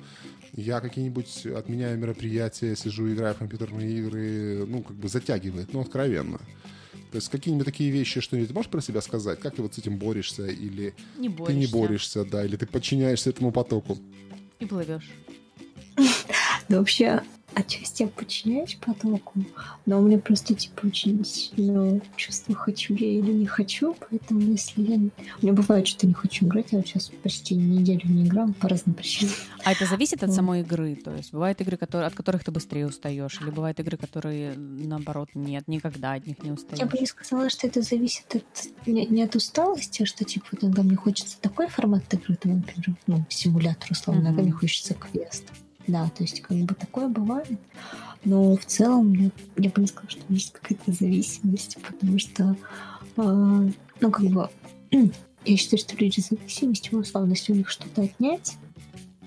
[0.53, 6.39] я какие-нибудь отменяю мероприятия, сижу, играю в компьютерные игры, ну как бы затягивает, ну откровенно.
[7.11, 9.39] То есть какие-нибудь такие вещи, что-нибудь можешь про себя сказать?
[9.39, 10.45] Как ты вот с этим борешься?
[10.45, 11.77] Или Не ты не борешься.
[11.77, 12.45] борешься, да?
[12.45, 13.97] Или ты подчиняешься этому потоку?
[14.59, 15.09] И плывешь.
[16.69, 17.21] Да вообще,
[17.58, 19.34] отчасти я подчиняюсь потоку,
[19.86, 24.82] но у меня просто, типа, очень сильное чувство, хочу я или не хочу, поэтому если
[24.82, 24.95] я...
[24.95, 25.10] У
[25.41, 28.93] меня бывает, что не хочу играть, я вот сейчас почти неделю не играла по разным
[28.93, 29.34] причинам.
[29.64, 30.95] А это зависит от самой игры?
[30.95, 35.30] То есть бывают игры, которые, от которых ты быстрее устаешь, или бывают игры, которые, наоборот,
[35.34, 36.80] нет, никогда от них не устаешь?
[36.80, 38.45] Я бы не сказала, что это зависит от,
[38.86, 42.97] не, не от усталости, а что, типа, иногда мне хочется такой формат игры, там, например,
[43.08, 44.49] ну, симулятор, условно, иногда Мгм.
[44.49, 45.45] мне хочется квест.
[45.88, 47.59] Да, то есть, как бы такое бывает.
[48.25, 52.55] Но в целом я, я бы не сказала, что есть какая-то зависимость, потому что,
[53.15, 53.69] а,
[54.01, 54.49] ну, как бы,
[55.45, 58.57] я считаю, что люди с зависимостью, условно, если у них что-то отнять,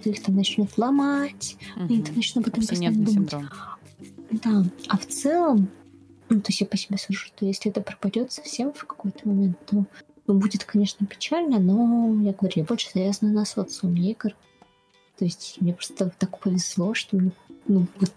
[0.02, 2.04] то их там начнут ломать, они Мгм.
[2.04, 2.64] там начнут об этом
[3.04, 3.11] думать.
[3.11, 3.50] синдром.
[4.30, 5.68] Да, а в целом,
[6.28, 9.56] ну, то есть я по себе сужу, что если это пропадет совсем в какой-то момент,
[9.66, 9.84] то
[10.26, 14.34] ну, будет, конечно, печально, но, я говорю, я больше завязана на социуме игр.
[15.20, 17.32] То есть мне просто так повезло, что мне,
[17.68, 18.10] ну вот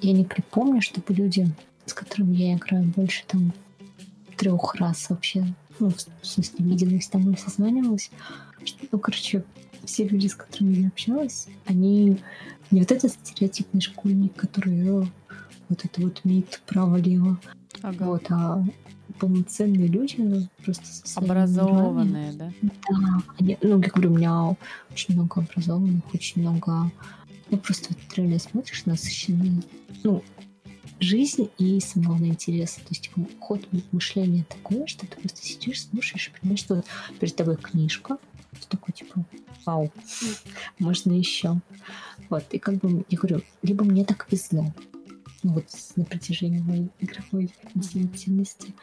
[0.00, 1.46] я не припомню, чтобы люди,
[1.84, 3.52] с которыми я играю больше там
[4.38, 5.44] трех раз вообще,
[5.78, 8.10] ну, в смысле, виделась там и созванивалась.
[8.90, 9.44] Ну, короче,
[9.84, 12.16] все люди, с которыми я общалась, они
[12.70, 15.10] не вот этот стереотипный школьник, который
[15.68, 17.38] вот это вот МИД право-лево,
[17.82, 18.04] ага.
[18.06, 18.64] вот, а
[19.20, 22.52] полноценные люди, просто образованные, да?
[22.62, 24.56] Да, они, ну, я говорю, у меня
[24.90, 26.90] очень много образованных, очень много,
[27.50, 29.62] ну, просто вот реально смотришь насыщенные,
[30.02, 30.22] ну,
[31.00, 32.74] жизнь и самое главное интерес.
[32.74, 36.82] То есть типа, ход мышления такой, что ты просто сидишь, слушаешь и понимаешь, что
[37.18, 38.18] перед тобой книжка,
[38.52, 39.24] ты такой типа,
[39.64, 39.92] вау,
[40.78, 41.60] можно еще.
[42.28, 44.72] Вот, и как бы, я говорю, либо мне так везло,
[45.42, 45.66] ну вот
[45.96, 48.74] на протяжении моей игровой деятельности,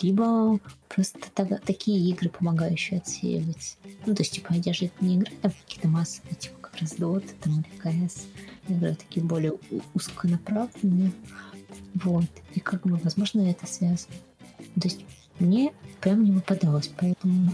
[0.00, 3.76] либо просто так, такие игры, помогающие отсеивать.
[4.04, 7.30] Ну, то есть, типа, я же не играю в какие-то массовые, типа, как раз Dota,
[7.40, 8.26] там, или КС.
[8.68, 9.54] Я играю такие более
[9.94, 11.12] узконаправленные.
[11.94, 12.26] Вот.
[12.54, 14.14] И как бы, возможно, это связано.
[14.74, 15.04] То есть,
[15.38, 17.52] мне прям не выпадалось, поэтому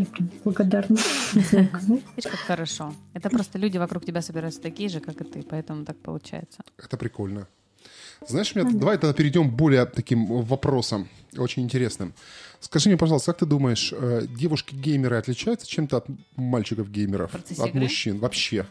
[0.00, 0.98] я прям благодарна.
[1.34, 2.94] Видишь, как хорошо.
[3.14, 6.62] Это просто люди вокруг тебя собираются такие же, как и ты, поэтому так получается.
[6.78, 7.46] Это прикольно.
[8.26, 12.12] Знаешь, меня, давай тогда перейдем к более таким вопросам, очень интересным.
[12.60, 17.34] Скажи мне, пожалуйста, как ты думаешь, э, девушки-геймеры отличаются чем-то от мальчиков-геймеров?
[17.34, 17.80] От игры?
[17.80, 18.66] мужчин вообще?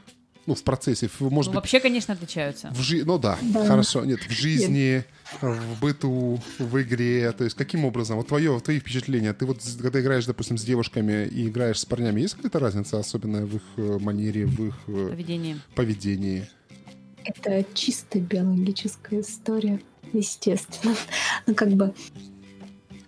[0.46, 1.56] Ну, в процессе, может ну, быть...
[1.56, 2.72] вообще, конечно, отличаются.
[2.72, 3.04] В жи...
[3.06, 4.04] Ну да, да, хорошо.
[4.04, 5.08] Нет, в жизни, Нет.
[5.42, 7.32] в быту, в игре.
[7.34, 8.18] То есть каким образом?
[8.18, 9.34] Вот твое, твои впечатления.
[9.34, 13.46] Ты вот, когда играешь, допустим, с девушками и играешь с парнями, есть какая-то разница, особенная
[13.46, 14.76] в их э, манере, в их...
[14.88, 15.60] Э, поведении.
[15.76, 16.50] Поведении?
[17.26, 19.80] Это чисто биологическая история,
[20.14, 20.96] естественно.
[21.46, 21.94] Ну, как бы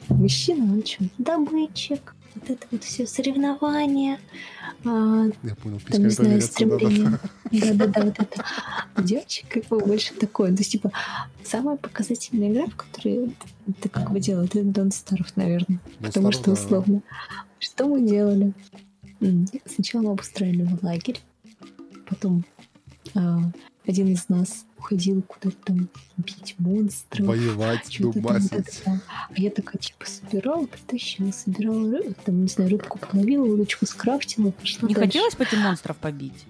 [0.10, 4.20] мужчина, он что, добытчик, вот это вот все соревнования,
[4.84, 7.20] а, Я понял, там, не знаю, стремление.
[7.52, 8.46] Да-да-да, вот это.
[8.98, 10.52] Девочек как бы больше такое.
[10.52, 10.92] То есть, типа,
[11.44, 13.36] самая показательная игра, в которой
[13.82, 15.80] ты как бы делал, это Дон Старов, наверное.
[16.00, 16.96] Потому что условно.
[16.96, 17.46] Да.
[17.60, 18.54] Что мы делали?
[19.66, 21.20] Сначала мы обустраивали лагерь,
[22.08, 22.44] потом
[23.14, 23.40] а,
[23.86, 27.28] один из нас уходил куда-то там бить монстров.
[27.28, 28.82] Воевать, дубасить.
[28.84, 33.86] Там, а я такая, типа, собирала, притащила, собирала рыбу, там, не знаю, рыбку половила, удочку
[33.86, 35.08] скрафтила, пошла Не дальше.
[35.08, 36.46] хотелось пойти монстров побить?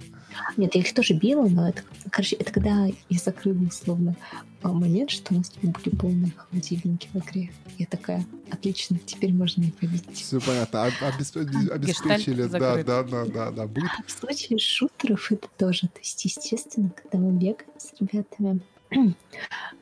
[0.58, 4.16] Нет, я их тоже била, но это, короче, это когда я закрыла условно
[4.64, 7.52] момент, что у нас были полные холодильники в игре.
[7.78, 10.06] Я такая, отлично, теперь можно и побить.
[10.14, 10.86] Все понятно.
[10.86, 13.84] обеспечили, да, да, да, да, да, быт.
[14.06, 15.88] В случае шутеров это тоже.
[15.88, 18.62] То есть, естественно, когда мы бегаем с ребятами,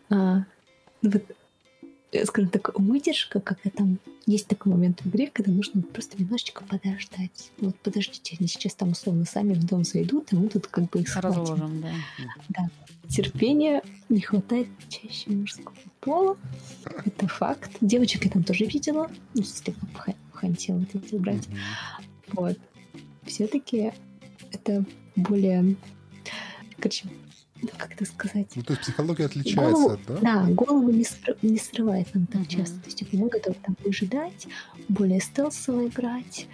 [0.10, 0.45] а,
[1.01, 1.24] ну вот
[2.26, 7.51] скажем так, выдержка, когда там есть такой момент в игре, когда нужно просто немножечко подождать.
[7.60, 11.01] Вот подождите, они сейчас там условно сами в дом зайдут, и мы тут как бы
[11.01, 11.91] их Разложим, да.
[12.49, 12.70] Да.
[13.07, 16.38] Терпения не хватает чаще мужского пола.
[17.05, 17.72] Это факт.
[17.82, 19.10] Девочек я там тоже видела.
[19.34, 19.74] Ну, если
[20.32, 21.47] хантила вот эти брать.
[22.32, 22.57] Вот.
[23.26, 23.91] Все-таки
[24.51, 24.86] это
[25.16, 25.76] более...
[26.78, 27.07] Короче,
[27.78, 28.47] как это сказать?
[28.55, 30.18] Ну, то есть психология отличается, голову, да?
[30.22, 32.47] Да, голову не, ср- не срывает нам так uh-huh.
[32.47, 32.80] часто.
[32.80, 34.47] То есть мы готовы там выжидать,
[34.88, 36.47] более стелсово играть.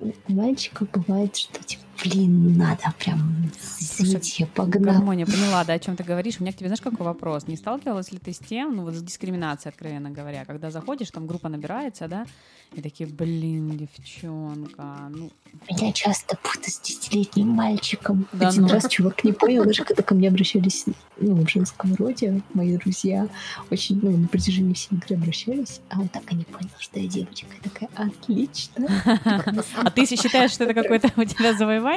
[0.00, 4.94] У мальчиков бывает, что типа, блин, надо прям, извините, погнал.
[4.94, 6.36] Гармония, поняла, да, о чем ты говоришь.
[6.38, 7.46] У меня к тебе, знаешь, какой вопрос?
[7.46, 11.26] Не сталкивалась ли ты с тем, ну вот с дискриминацией, откровенно говоря, когда заходишь, там
[11.26, 12.26] группа набирается, да,
[12.72, 15.30] и такие, блин, девчонка, ну...
[15.68, 18.26] Меня часто путают с десятилетним мальчиком.
[18.32, 18.68] Да, Один ну...
[18.68, 20.84] раз чувак не понял, даже когда ко мне обращались,
[21.18, 23.28] ну, в женском роде, мои друзья,
[23.70, 27.08] очень, ну, на протяжении всей игры обращались, а он так и не понял, что я
[27.08, 27.48] девочка.
[27.62, 28.88] Я такая, отлично.
[29.76, 31.89] А ты считаешь, что это какое-то у тебя завоевание?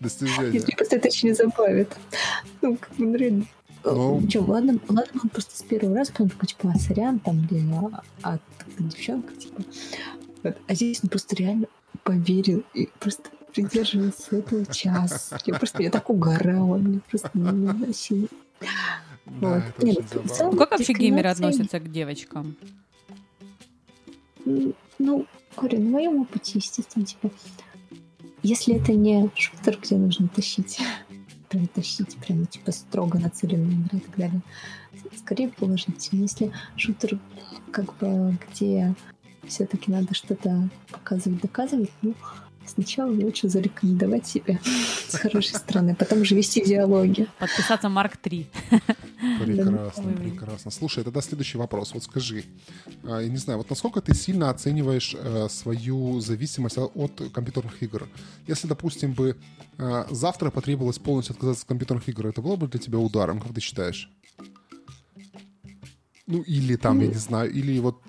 [0.00, 0.52] Достижение.
[0.52, 1.96] Нет, просто это очень забавит.
[2.62, 3.46] Ну, как бы, ну, реально,
[3.84, 7.18] ну, ну, Че, ладно, ладно, он просто с первого раза, потом такой, типа, а, сорян,
[7.18, 8.38] там, или, а, а
[8.78, 9.62] девчонка, типа.
[10.42, 10.56] Вот.
[10.66, 11.66] А здесь он просто реально
[12.02, 15.32] поверил и просто придерживался этого час.
[15.44, 18.28] Я просто, я так угорала, мне просто не выносила.
[19.26, 19.82] Да, вот.
[19.82, 20.04] Нет,
[20.40, 22.56] ну, как вообще геймеры относятся к девочкам?
[24.44, 25.26] Ну,
[25.56, 27.30] говорю, на моем опыте, естественно, типа,
[28.44, 30.78] если это не шутер, где нужно тащить
[31.54, 34.42] прям тащить, прям типа строго нацеленно играть и так далее.
[35.16, 36.22] Скорее положительно.
[36.22, 37.18] Если шутер
[37.70, 38.94] как бы где
[39.46, 42.14] все-таки надо что-то показывать, доказывать, ну,
[42.66, 44.58] сначала лучше зарекомендовать себя
[45.08, 47.26] с хорошей стороны, потом уже вести диалоги.
[47.38, 48.46] Подписаться Марк 3.
[49.44, 50.70] Прекрасно, прекрасно.
[50.70, 51.94] Слушай, тогда следующий вопрос.
[51.94, 52.44] Вот скажи,
[53.04, 58.08] а, я не знаю, вот насколько ты сильно оцениваешь э, свою зависимость от компьютерных игр?
[58.46, 59.36] Если, допустим, бы
[59.78, 63.54] э, завтра потребовалось полностью отказаться от компьютерных игр, это было бы для тебя ударом, как
[63.54, 64.10] ты считаешь?
[66.26, 68.00] Ну, или там, я не знаю, или вот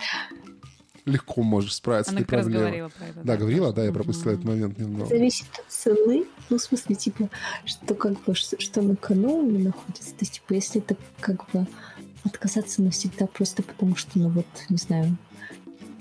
[1.05, 2.67] легко можешь справиться Она с этой как раз проблемой.
[2.67, 3.19] говорила про это.
[3.23, 3.93] Да, говорила, да, я Мгм.
[3.95, 5.05] пропустил этот момент немного.
[5.07, 6.25] Зависит от цены.
[6.49, 7.29] Ну, в смысле, типа,
[7.65, 10.11] что как бы, что, что на кону у меня находится.
[10.11, 11.67] То есть, типа, если это как бы
[12.23, 15.15] отказаться навсегда просто потому, что, ну вот, не знаю,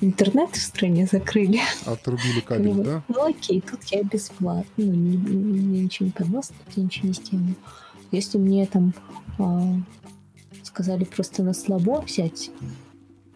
[0.00, 1.60] интернет в стране закрыли.
[1.84, 3.02] Отрубили кабель, бы, да?
[3.08, 7.08] Ну окей, тут я бесплатно, ну, не, не- мне ничего не подносит, тут я ничего
[7.08, 7.54] не сделаю.
[8.10, 8.94] Если мне там
[9.38, 9.76] а,
[10.62, 12.50] сказали просто на слабо взять,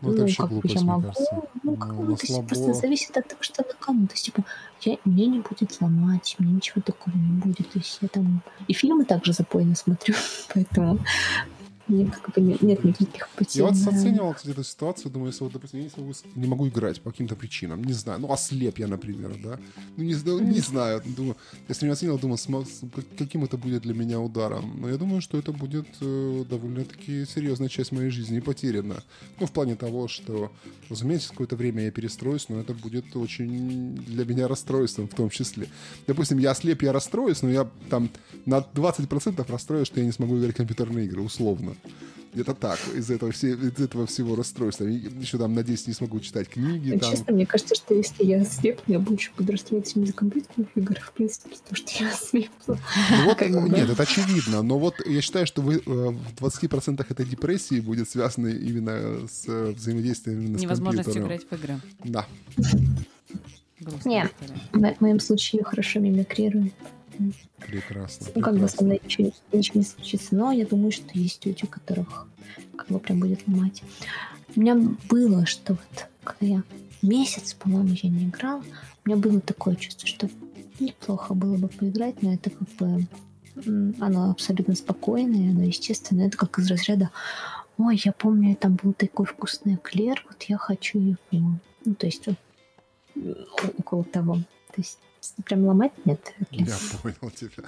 [0.01, 1.29] Ну, это ну, вообще как бы глупость, я могу, кажется.
[1.35, 4.07] ну, Ну, как на бы, то есть просто зависит от того, что на кону.
[4.07, 4.45] То есть, типа,
[4.83, 7.69] я, мне не будет ломать, мне ничего такого не будет.
[7.71, 10.15] То есть я там и фильмы также запойно смотрю,
[10.55, 10.99] поэтому
[11.89, 13.63] мне как бы не- нет никаких потерь.
[13.63, 16.69] Я вот оценивал, кстати, эту ситуацию, думаю, если вот, допустим, я не, смогу, не могу
[16.69, 19.59] играть по каким-то причинам, не знаю, ну, ослеп я, например, да,
[19.97, 21.37] ну, не, знаю- не знаю, думаю,
[21.69, 22.39] если не оценивал, думаю,
[23.19, 27.69] каким это будет для меня ударом, но я думаю, что это будет э, довольно-таки серьезная
[27.69, 29.03] часть моей жизни потеряна,
[29.41, 30.51] ну, в плане того, что,
[30.91, 35.69] разумеется, какое-то время я перестроюсь, но это будет очень для меня расстройством в том числе.
[36.07, 38.11] Допустим, я ослеп, я расстроюсь, но я там
[38.47, 41.75] на 20% расстроюсь, что я не смогу играть в компьютерные игры, условно.
[42.35, 44.85] Это так, из этого, все, из этого всего расстройства.
[44.85, 46.93] И Еще там, надеюсь, не смогу читать книги.
[46.93, 47.11] Ну, Там.
[47.11, 51.01] Честно, мне кажется, что если я ослепну, я больше буду расстроиться не за компьютерных игр,
[51.01, 52.79] в принципе, потому что я ослепла.
[53.11, 54.63] Ну вот, как бы, нет, это очевидно.
[54.63, 59.49] Но вот я считаю, что вы, э, в 20% этой депрессии будет связано именно с
[59.49, 61.29] э, взаимодействием именно с Невозможность компьютером.
[61.29, 61.81] играть в игры.
[62.05, 62.27] Да.
[63.81, 64.27] Грустная Не.
[64.27, 64.95] история.
[64.97, 66.73] В моем случае я хорошо мимикрирую.
[67.59, 68.27] Прекрасно.
[68.35, 71.65] Ну, как бы со мной ничего, ничего не случится, но я думаю, что есть люди,
[71.65, 72.27] у которых
[72.77, 73.83] как бы прям будет ломать.
[74.57, 74.77] У меня
[75.09, 76.63] было, что вот, когда я
[77.03, 78.63] месяц, по-моему, я не играла,
[79.05, 80.29] у меня было такое чувство, что
[80.81, 83.07] неплохо было бы поиграть, но это как бы
[84.01, 86.29] оно абсолютно спокойное, оно естественное.
[86.29, 87.11] Это как из разряда
[87.79, 90.99] Ой, я помню, там был такой вкусный эклер, вот я хочу
[91.31, 91.53] его.
[91.85, 92.25] Ну, то есть
[93.15, 94.35] около того.
[94.35, 94.99] То есть
[95.45, 96.35] прям ломать нет.
[96.51, 97.65] Я понял тебя.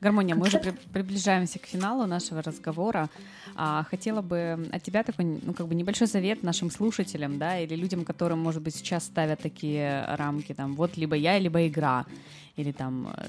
[0.00, 3.08] Гармония, мы уже при- приближаемся к финалу нашего разговора.
[3.54, 7.74] А, хотела бы от тебя такой, ну, как бы небольшой совет нашим слушателям, да, или
[7.74, 12.04] людям, которым, может быть, сейчас ставят такие рамки, там, вот либо я, либо игра,
[12.56, 13.26] или там э,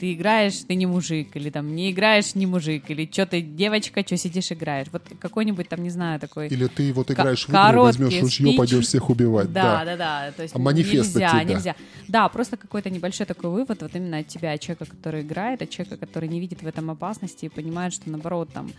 [0.00, 4.00] ты играешь, ты не мужик, или там не играешь, не мужик, или что ты девочка,
[4.00, 4.86] что сидишь играешь.
[4.92, 6.48] Вот какой-нибудь там, не знаю, такой...
[6.48, 9.52] Или ты вот играешь в игры, возьмешь ружье, пойдешь всех убивать.
[9.52, 10.32] Да, да, да.
[10.34, 11.44] То есть А манифест нельзя, тебя?
[11.44, 11.76] нельзя.
[12.08, 15.68] Да, просто какой-то небольшой такой вывод вот именно от тебя, от человека, который играет, от
[15.68, 18.72] человека, который не видит в этом опасности и понимает, что наоборот там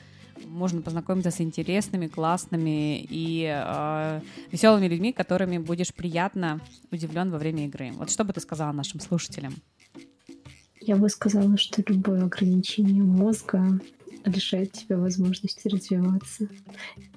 [0.48, 4.22] можно познакомиться с интересными, классными и э,
[4.52, 6.60] веселыми людьми, которыми будешь приятно
[6.92, 7.92] удивлен во время игры.
[7.94, 9.54] Вот что бы ты сказала нашим слушателям?
[10.82, 13.80] Я бы сказала, что любое ограничение мозга
[14.26, 16.48] лишает тебя возможности развиваться.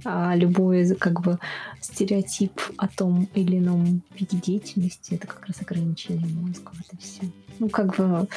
[0.05, 1.39] А любой как бы
[1.81, 6.73] стереотип о том или ином виде деятельности это как раз ограничение мозга.
[6.73, 7.23] Вот и все.
[7.59, 8.29] Ну, как бы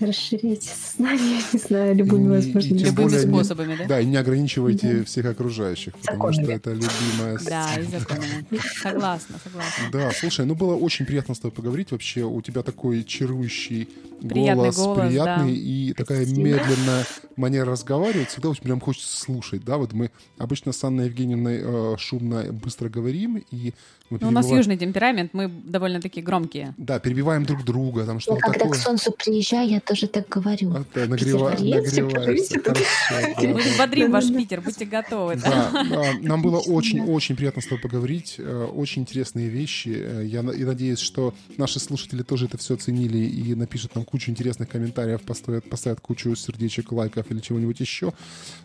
[0.00, 3.84] расширяйте сознание, не знаю, любыми возможными Любыми более не- способами, да?
[3.86, 5.04] Да, и не ограничивайте Да.
[5.04, 6.42] всех окружающих, потому Законами.
[6.44, 8.44] что это любимая Да, и законами.
[8.82, 9.84] Согласна, согласна.
[9.92, 11.90] Да, слушай, ну было очень приятно с тобой поговорить.
[11.92, 13.88] Вообще у тебя такой чарующий
[14.20, 15.58] Приятный голос, голос, приятный да.
[15.60, 16.42] и такая Спасибо.
[16.46, 18.28] медленная манера разговаривать.
[18.28, 19.78] Всегда очень прям хочется слушать, да.
[19.78, 23.72] Вот мы обычно с Анной Евгеньевной э, шумно, быстро говорим и
[24.10, 26.74] мы Ну, у нас перебиваем- южный темперамент, мы довольно-таки громкие.
[26.76, 28.72] Да, перебиваем друг друга, там Я что-то когда такое.
[28.78, 30.70] к солнцу приезжаю, я тоже так говорю.
[30.72, 33.70] А, да, нагрева- да, Мы да.
[33.78, 34.28] бодрим ваш.
[34.28, 35.34] Питер, будьте готовы.
[35.36, 38.36] Да, нам было очень-очень приятно с тобой поговорить.
[38.38, 39.88] э, Очень интересные вещи.
[39.96, 44.30] Э, Я и надеюсь, что наши слушатели тоже это все оценили и напишут нам кучу
[44.30, 48.12] интересных комментариев, поставят, поставят кучу сердечек, лайков или чего-нибудь еще.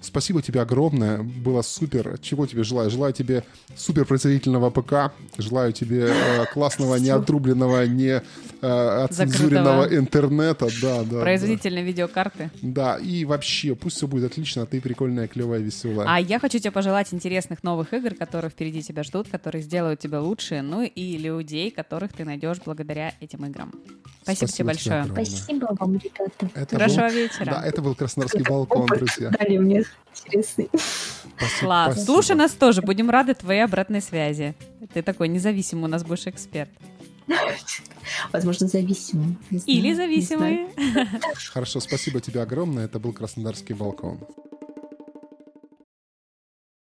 [0.02, 1.24] Спасибо тебе огромное.
[1.24, 2.20] Было супер.
[2.22, 2.92] Чего тебе желаю?
[2.92, 3.44] Желаю тебе
[3.76, 5.12] супер производительного ПК.
[5.40, 8.22] Желаю тебе э, классного, не отрубленного, не
[8.62, 10.68] отцензуренного интернета.
[10.82, 11.15] Да, да.
[11.20, 11.26] Да.
[11.26, 12.50] Производительные видеокарты.
[12.62, 16.08] Да, и вообще, пусть все будет отлично, а ты прикольная, клевая, веселая.
[16.10, 20.22] А я хочу тебе пожелать интересных новых игр, которые впереди тебя ждут, которые сделают тебя
[20.22, 23.72] лучше, ну и людей, которых ты найдешь благодаря этим играм.
[24.24, 25.02] Спасибо, тебе большое.
[25.02, 25.26] огромное.
[25.26, 26.50] Спасибо вам, ребята.
[26.54, 27.46] Это Хорошего был- вечера.
[27.46, 29.30] Да, это был Краснодарский балкон, друзья.
[29.30, 30.70] Дали мне интересный.
[30.74, 31.94] Спасибо, Класс.
[31.94, 32.06] спасибо.
[32.06, 34.56] Слушай нас тоже, будем рады твоей обратной связи.
[34.94, 36.70] Ты такой независимый у нас больше эксперт.
[38.32, 38.86] Возможно, знаю,
[39.66, 40.68] Или зависимый.
[41.52, 42.86] Хорошо, спасибо тебе огромное.
[42.86, 44.20] Это был Краснодарский балкон.